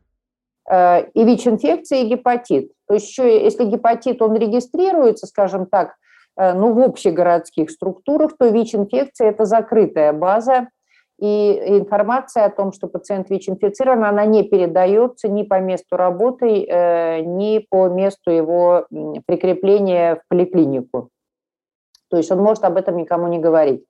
И 0.68 1.24
ВИЧ-инфекция, 1.24 2.00
и 2.00 2.08
гепатит. 2.08 2.72
То 2.86 2.94
есть 2.94 3.08
еще, 3.08 3.42
если 3.42 3.64
гепатит, 3.64 4.20
он 4.20 4.34
регистрируется, 4.34 5.26
скажем 5.26 5.66
так, 5.66 5.94
ну, 6.36 6.72
в 6.72 6.80
общегородских 6.80 7.70
структурах, 7.70 8.36
то 8.38 8.48
ВИЧ-инфекция– 8.48 9.28
это 9.30 9.44
закрытая 9.44 10.12
база, 10.12 10.68
и 11.18 11.78
информация 11.78 12.44
о 12.44 12.50
том, 12.50 12.72
что 12.72 12.88
пациент 12.88 13.30
ВИЧ-инфицирован, 13.30 14.04
она 14.04 14.26
не 14.26 14.42
передается 14.42 15.28
ни 15.28 15.44
по 15.44 15.60
месту 15.60 15.96
работы, 15.96 16.66
э, 16.66 17.20
ни 17.20 17.66
по 17.70 17.88
месту 17.88 18.30
его 18.30 18.86
прикрепления 19.26 20.16
в 20.16 20.20
поликлинику. 20.28 21.08
То 22.10 22.18
есть 22.18 22.30
он 22.30 22.40
может 22.40 22.64
об 22.64 22.76
этом 22.76 22.98
никому 22.98 23.28
не 23.28 23.38
говорить. 23.38 23.84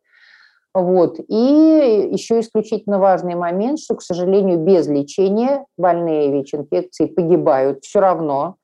Вот. 0.73 1.19
И 1.27 2.11
еще 2.13 2.39
исключительно 2.41 2.99
важный 2.99 3.35
момент, 3.35 3.81
что, 3.81 3.97
к 3.97 4.03
сожалению, 4.03 4.59
без 4.59 4.87
лечения 4.87 5.65
больные 5.77 6.31
ВИЧ-инфекцией 6.31 7.13
погибают 7.13 7.83
все 7.83 8.01
равно, 8.01 8.57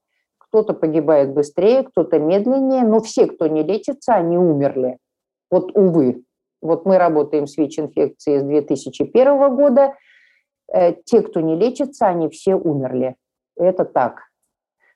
кто-то 0.52 0.74
погибает 0.74 1.32
быстрее, 1.32 1.82
кто-то 1.82 2.18
медленнее, 2.18 2.82
но 2.82 3.00
все, 3.00 3.26
кто 3.26 3.46
не 3.46 3.62
лечится, 3.62 4.12
они 4.12 4.36
умерли. 4.36 4.98
Вот, 5.50 5.74
увы. 5.74 6.24
Вот 6.60 6.84
мы 6.84 6.98
работаем 6.98 7.46
с 7.46 7.56
ВИЧ-инфекцией 7.56 8.40
с 8.40 8.42
2001 8.42 9.56
года. 9.56 9.94
э, 10.72 10.92
те, 11.04 11.22
кто 11.22 11.40
не 11.40 11.56
лечится, 11.56 12.06
они 12.06 12.28
все 12.28 12.54
умерли. 12.54 13.16
Это 13.56 13.84
так. 13.84 14.24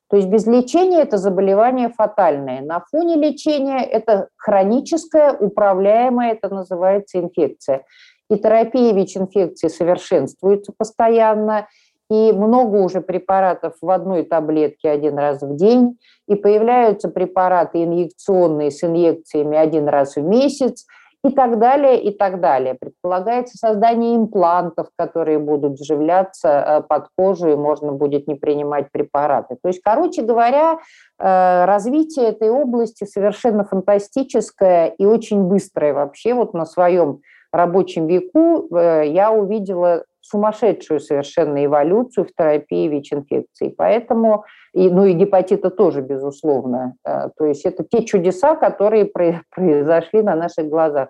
То 0.09 0.17
есть 0.17 0.29
без 0.29 0.47
лечения 0.47 1.01
это 1.01 1.17
заболевание 1.17 1.89
фатальное. 1.89 2.61
На 2.61 2.85
фоне 2.91 3.17
лечения 3.17 3.83
это 3.83 4.29
хроническое, 4.37 5.33
управляемое, 5.33 6.33
это 6.33 6.55
называется 6.55 7.19
инфекция. 7.19 7.85
И 8.29 8.37
терапия 8.37 8.93
ВИЧ-инфекции 8.93 9.69
совершенствуется 9.69 10.73
постоянно, 10.77 11.67
и 12.11 12.33
много 12.33 12.77
уже 12.77 13.01
препаратов 13.01 13.75
в 13.81 13.91
одной 13.91 14.23
таблетке 14.23 14.91
один 14.91 15.19
раз 15.19 15.43
в 15.43 15.57
день, 15.57 15.99
и 16.29 16.35
появляются 16.35 17.09
препараты 17.09 17.85
инъекционные 17.85 18.71
с 18.71 18.83
инъекциями 18.85 19.57
один 19.57 19.89
раз 19.89 20.17
в 20.17 20.23
месяц, 20.23 20.87
и 21.27 21.31
так 21.31 21.59
далее, 21.59 22.01
и 22.01 22.17
так 22.17 22.41
далее. 22.41 22.75
Предполагается 22.75 23.57
создание 23.57 24.17
имплантов, 24.17 24.89
которые 24.97 25.39
будут 25.39 25.81
вживляться 25.81 26.49
э, 26.49 26.83
под 26.83 27.09
кожу, 27.17 27.49
и 27.49 27.57
можно 27.57 27.93
будет 27.93 28.29
не 28.29 28.35
принимать 28.35 28.91
препараты. 28.93 29.57
То 29.61 29.69
есть, 29.69 29.81
короче 29.83 30.23
говоря, 30.23 30.79
э, 31.19 31.65
развитие 31.65 32.29
этой 32.29 32.51
области 32.51 33.05
совершенно 33.05 33.65
фантастическое 33.65 34.87
и 34.87 35.05
очень 35.05 35.43
быстрое 35.43 35.95
вообще. 35.95 36.35
Вот 36.35 36.55
на 36.55 36.65
своем 36.65 37.21
рабочем 37.53 38.07
веку 38.07 38.69
э, 38.75 39.09
я 39.09 39.33
увидела 39.33 40.05
сумасшедшую 40.29 41.01
совершенно 41.01 41.65
эволюцию 41.65 42.27
в 42.27 42.33
терапии 42.33 42.89
ВИЧ-инфекции. 42.89 43.69
Поэтому, 43.69 44.45
и, 44.73 44.91
ну 44.91 45.05
и 45.05 45.13
гепатита 45.13 45.71
тоже, 45.71 46.01
безусловно. 46.01 46.95
То 47.05 47.45
есть 47.45 47.65
это 47.65 47.85
те 47.85 48.05
чудеса, 48.05 48.57
которые 48.57 49.05
произошли 49.51 50.23
на 50.23 50.35
наших 50.35 50.69
глазах. 50.69 51.09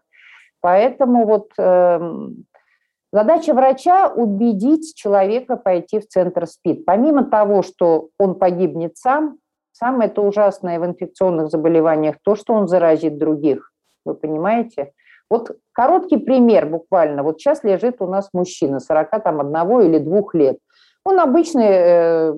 Поэтому 0.61 1.27
вот 1.27 1.51
э, 1.59 2.01
задача 3.13 3.55
врача 3.55 4.09
убедить 4.09 4.97
человека 4.97 5.57
пойти 5.57 6.01
в 6.01 6.09
центр 6.09 6.47
СПИД. 6.47 6.85
Помимо 6.85 7.25
того, 7.25 7.63
что 7.63 8.09
он 8.19 8.35
погибнет 8.37 8.97
сам, 8.97 9.39
самое 9.73 10.11
это 10.11 10.23
ужасное 10.23 10.81
в 10.81 10.87
инфекционных 10.87 11.51
заболеваниях 11.51 12.17
то, 12.25 12.35
что 12.35 12.55
он 12.55 12.67
заразит 12.67 13.19
других. 13.19 13.71
Вы 14.05 14.15
понимаете? 14.15 14.93
Вот 15.29 15.57
короткий 15.73 16.19
пример 16.19 16.67
буквально. 16.67 17.23
Вот 17.23 17.41
сейчас 17.41 17.65
лежит 17.65 17.97
у 18.01 18.07
нас 18.07 18.31
мужчина 18.33 18.81
41 18.81 19.81
или 19.81 19.99
2 19.99 20.23
лет. 20.35 20.59
Он 21.05 21.21
обычный 21.21 21.69
э, 21.69 22.35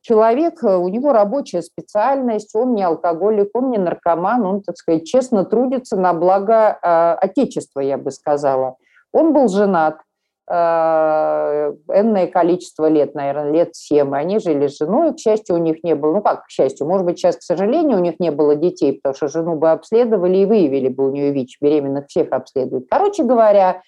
человек, 0.00 0.62
у 0.62 0.88
него 0.88 1.12
рабочая 1.12 1.62
специальность, 1.62 2.54
он 2.54 2.74
не 2.74 2.82
алкоголик, 2.82 3.50
он 3.54 3.70
не 3.70 3.78
наркоман, 3.78 4.44
он, 4.44 4.62
так 4.62 4.76
сказать, 4.76 5.06
честно 5.06 5.44
трудится 5.44 5.96
на 5.96 6.12
благо 6.12 6.78
э, 6.82 7.14
Отечества, 7.20 7.80
я 7.80 7.96
бы 7.96 8.10
сказала. 8.10 8.76
Он 9.12 9.32
был 9.32 9.48
женат, 9.48 9.98
энное 10.48 12.26
количество 12.26 12.88
лет, 12.88 13.14
наверное, 13.14 13.52
лет 13.52 13.74
семь. 13.74 14.14
Они 14.14 14.38
жили 14.38 14.66
с 14.66 14.78
женой, 14.78 15.14
к 15.14 15.18
счастью, 15.18 15.56
у 15.56 15.58
них 15.58 15.84
не 15.84 15.94
было, 15.94 16.14
ну 16.14 16.22
как 16.22 16.46
к 16.46 16.50
счастью, 16.50 16.86
может 16.86 17.06
быть, 17.06 17.18
сейчас, 17.18 17.36
к 17.36 17.42
сожалению, 17.42 17.98
у 17.98 18.02
них 18.02 18.18
не 18.18 18.30
было 18.30 18.56
детей, 18.56 18.94
потому 18.94 19.14
что 19.14 19.28
жену 19.28 19.54
бы 19.54 19.70
обследовали 19.70 20.38
и 20.38 20.44
выявили 20.44 20.88
бы 20.88 21.08
у 21.08 21.12
нее 21.12 21.30
ВИЧ, 21.30 21.58
беременных 21.60 22.08
всех 22.08 22.32
обследуют. 22.32 22.86
Короче 22.90 23.22
говоря, 23.22 23.82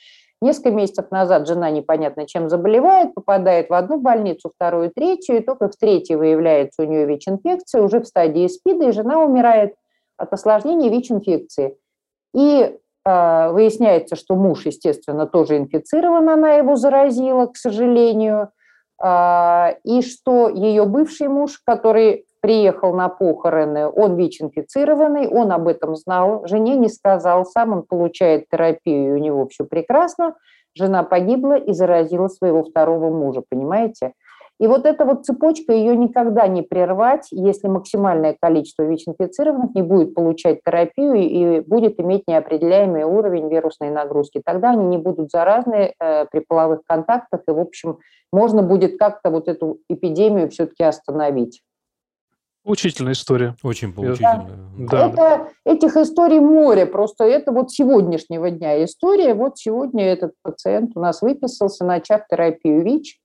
Несколько 0.44 0.72
месяцев 0.72 1.11
назад 1.11 1.48
жена 1.48 1.70
непонятно 1.70 2.26
чем 2.26 2.50
заболевает, 2.50 3.14
попадает 3.14 3.70
в 3.70 3.72
одну 3.72 3.98
больницу, 3.98 4.52
вторую, 4.55 4.90
третью, 4.94 5.38
и 5.38 5.40
только 5.40 5.70
в 5.70 5.76
третьей 5.76 6.16
выявляется 6.16 6.82
у 6.82 6.84
нее 6.84 7.07
ВИЧ-инфекция, 7.07 7.80
уже 7.80 8.00
в 8.00 8.05
стадии 8.05 8.46
СПИДа, 8.46 8.90
и 8.90 8.92
жена 8.92 9.24
умирает 9.24 9.74
от 10.18 10.30
осложнений 10.34 10.90
ВИЧ-инфекции. 10.90 11.78
И 12.34 12.61
э, 12.61 12.78
выясняется, 13.05 14.16
что 14.16 14.34
муж, 14.34 14.64
естественно, 14.66 15.26
тоже 15.26 15.59
инфицирован, 15.59 16.28
она 16.28 16.52
его 16.52 16.76
заразила, 16.76 17.46
к 17.46 17.57
сожалению, 17.57 18.48
э, 19.02 19.74
и 19.84 20.00
что 20.00 20.48
ее 20.48 20.86
бывший 20.86 21.28
муж, 21.28 21.61
который 21.66 22.24
приехал 22.40 22.94
на 22.94 23.09
похороны, 23.09 23.88
он 23.88 24.16
ВИЧ-инфицированный, 24.16 25.28
он 25.28 25.50
об 25.52 25.66
этом 25.68 25.96
знал, 25.96 26.46
жене 26.46 26.76
не 26.76 26.88
сказал, 26.88 27.46
сам 27.46 27.72
он 27.72 27.82
получает 27.82 28.48
терапию, 28.50 29.09
и 29.09 29.12
у 29.12 29.22
него 29.22 29.48
все 29.48 29.64
прекрасно. 29.64 30.34
Жена 30.74 31.05
погибла 31.05 31.55
и 31.55 31.72
заразила 31.72 32.28
своего 32.28 32.64
второго 32.64 33.09
мужа, 33.09 33.42
понимаете? 33.48 34.12
И 34.61 34.66
вот 34.68 34.86
эта 34.86 35.05
вот 35.05 35.24
цепочка, 35.26 35.72
ее 35.72 35.96
никогда 35.96 36.46
не 36.46 36.62
прервать, 36.62 37.26
если 37.32 37.66
максимальное 37.66 38.36
количество 38.40 38.84
ВИЧ-инфицированных 38.84 39.74
не 39.74 39.82
будет 39.82 40.14
получать 40.14 40.61
терапию 40.64 41.14
и 41.14 41.61
будет 41.61 41.98
иметь 41.98 42.22
неопределяемый 42.28 43.02
уровень 43.02 43.48
вирусной 43.48 43.90
нагрузки. 43.90 44.40
Тогда 44.44 44.70
они 44.70 44.86
не 44.86 44.98
будут 44.98 45.30
заразны 45.30 45.94
э, 45.98 46.26
при 46.26 46.40
половых 46.40 46.82
контактах, 46.86 47.40
и, 47.48 47.50
в 47.50 47.59
общем, 47.59 47.98
можно 48.32 48.62
будет 48.62 48.96
как-то 48.96 49.30
вот 49.30 49.48
эту 49.48 49.78
эпидемию 49.88 50.48
все-таки 50.50 50.84
остановить. 50.84 51.62
Учительная 52.64 53.12
история. 53.12 53.57
Очень 53.62 53.92
поучительная. 53.92 54.57
Да. 54.78 55.09
Это, 55.09 55.48
этих 55.66 55.96
историй 55.96 56.40
море, 56.40 56.86
просто 56.86 57.24
это 57.24 57.52
вот 57.52 57.70
сегодняшнего 57.70 58.50
дня 58.50 58.82
история. 58.84 59.34
Вот 59.34 59.59
сегодня 59.59 60.07
этот 60.07 60.32
пациент 60.42 60.92
у 60.94 61.00
нас 61.00 61.20
выписался, 61.20 61.84
начав 61.84 62.26
терапию 62.26 62.82
ВИЧ. 62.82 63.20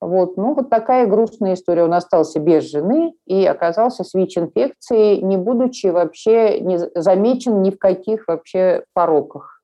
Вот, 0.00 0.36
ну, 0.36 0.54
вот 0.54 0.70
такая 0.70 1.06
грустная 1.06 1.54
история. 1.54 1.84
Он 1.84 1.92
остался 1.92 2.38
без 2.38 2.70
жены 2.70 3.14
и 3.26 3.44
оказался 3.44 4.04
с 4.04 4.14
ВИЧ-инфекцией, 4.14 5.22
не 5.22 5.36
будучи 5.36 5.88
вообще 5.88 6.60
не 6.60 6.78
замечен 6.94 7.62
ни 7.62 7.70
в 7.70 7.78
каких 7.78 8.28
вообще 8.28 8.84
пороках. 8.92 9.60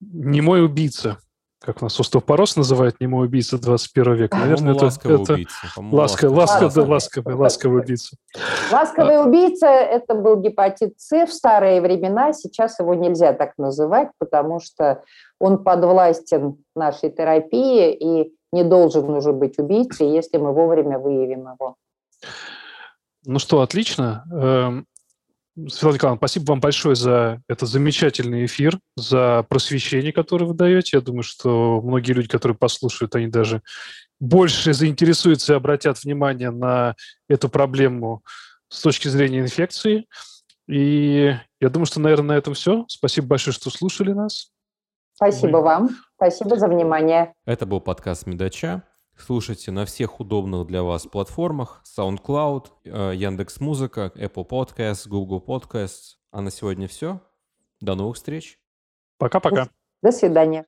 Не 0.00 0.40
мой 0.40 0.64
убийца 0.64 1.18
как 1.60 1.82
нас 1.82 2.00
остеопороз 2.00 2.56
называет 2.56 3.00
немой 3.00 3.26
убийца 3.26 3.58
21 3.58 4.14
века. 4.14 4.38
Наверное, 4.38 4.74
это, 4.74 4.86
ласковый 4.86 5.22
это 5.22 5.32
убийца. 5.34 5.52
ласковый, 5.76 6.36
ласковый, 6.36 6.74
да, 6.74 6.82
ласковый, 6.90 7.34
ласковый 7.34 7.82
убийца. 7.82 8.16
Ласковый 8.72 9.16
а. 9.16 9.24
убийца– 9.24 9.66
это 9.68 10.14
был 10.14 10.36
гепатит 10.36 10.94
С 10.98 11.26
в 11.26 11.32
старые 11.32 11.82
времена. 11.82 12.32
Сейчас 12.32 12.78
его 12.80 12.94
нельзя 12.94 13.34
так 13.34 13.52
называть, 13.58 14.08
потому 14.18 14.60
что 14.60 15.02
он 15.38 15.62
подвластен 15.62 16.56
нашей 16.74 17.10
терапии 17.10 17.92
и 17.92 18.32
не 18.52 18.64
должен 18.64 19.10
уже 19.10 19.32
быть 19.32 19.58
убийцей, 19.58 20.10
если 20.10 20.38
мы 20.38 20.52
вовремя 20.54 20.98
выявим 20.98 21.40
его. 21.40 21.76
Ну 23.26 23.38
что, 23.38 23.60
отлично. 23.60 24.24
Светлана 25.68 25.94
Николаевна, 25.94 26.18
спасибо 26.18 26.44
вам 26.50 26.60
большое 26.60 26.94
за 26.94 27.42
этот 27.48 27.68
замечательный 27.68 28.46
эфир, 28.46 28.78
за 28.96 29.44
просвещение, 29.48 30.12
которое 30.12 30.46
вы 30.46 30.54
даете. 30.54 30.96
Я 30.96 31.00
думаю, 31.00 31.22
что 31.22 31.80
многие 31.82 32.12
люди, 32.12 32.28
которые 32.28 32.56
послушают, 32.56 33.14
они 33.14 33.26
даже 33.26 33.62
больше 34.20 34.72
заинтересуются 34.72 35.52
и 35.52 35.56
обратят 35.56 36.02
внимание 36.02 36.50
на 36.50 36.94
эту 37.28 37.48
проблему 37.48 38.22
с 38.68 38.80
точки 38.80 39.08
зрения 39.08 39.40
инфекции. 39.40 40.06
И 40.68 41.34
я 41.60 41.68
думаю, 41.68 41.86
что, 41.86 42.00
наверное, 42.00 42.36
на 42.36 42.38
этом 42.38 42.54
все. 42.54 42.84
Спасибо 42.88 43.26
большое, 43.28 43.54
что 43.54 43.70
слушали 43.70 44.12
нас. 44.12 44.52
Спасибо 45.14 45.58
Мы... 45.58 45.64
вам. 45.64 45.88
Спасибо 46.16 46.56
за 46.56 46.68
внимание. 46.68 47.34
Это 47.44 47.66
был 47.66 47.80
подкаст 47.80 48.26
Медача. 48.26 48.84
Слушайте 49.20 49.70
на 49.70 49.84
всех 49.84 50.18
удобных 50.18 50.66
для 50.66 50.82
вас 50.82 51.06
платформах. 51.06 51.82
SoundCloud, 51.84 52.66
э, 52.84 53.12
Яндекс 53.14 53.60
Музыка, 53.60 54.12
Apple 54.16 54.48
Podcasts, 54.48 55.08
Google 55.08 55.44
Podcasts. 55.46 56.16
А 56.30 56.40
на 56.40 56.50
сегодня 56.50 56.88
все. 56.88 57.20
До 57.80 57.94
новых 57.94 58.16
встреч. 58.16 58.58
Пока-пока. 59.18 59.68
До 60.02 60.12
свидания. 60.12 60.66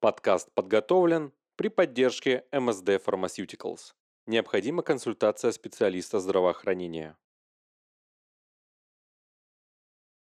Подкаст 0.00 0.48
подготовлен 0.54 1.32
при 1.56 1.68
поддержке 1.68 2.44
MSD 2.52 3.00
Pharmaceuticals. 3.04 3.92
Необходима 4.26 4.82
консультация 4.82 5.52
специалиста 5.52 6.18
здравоохранения. 6.18 7.16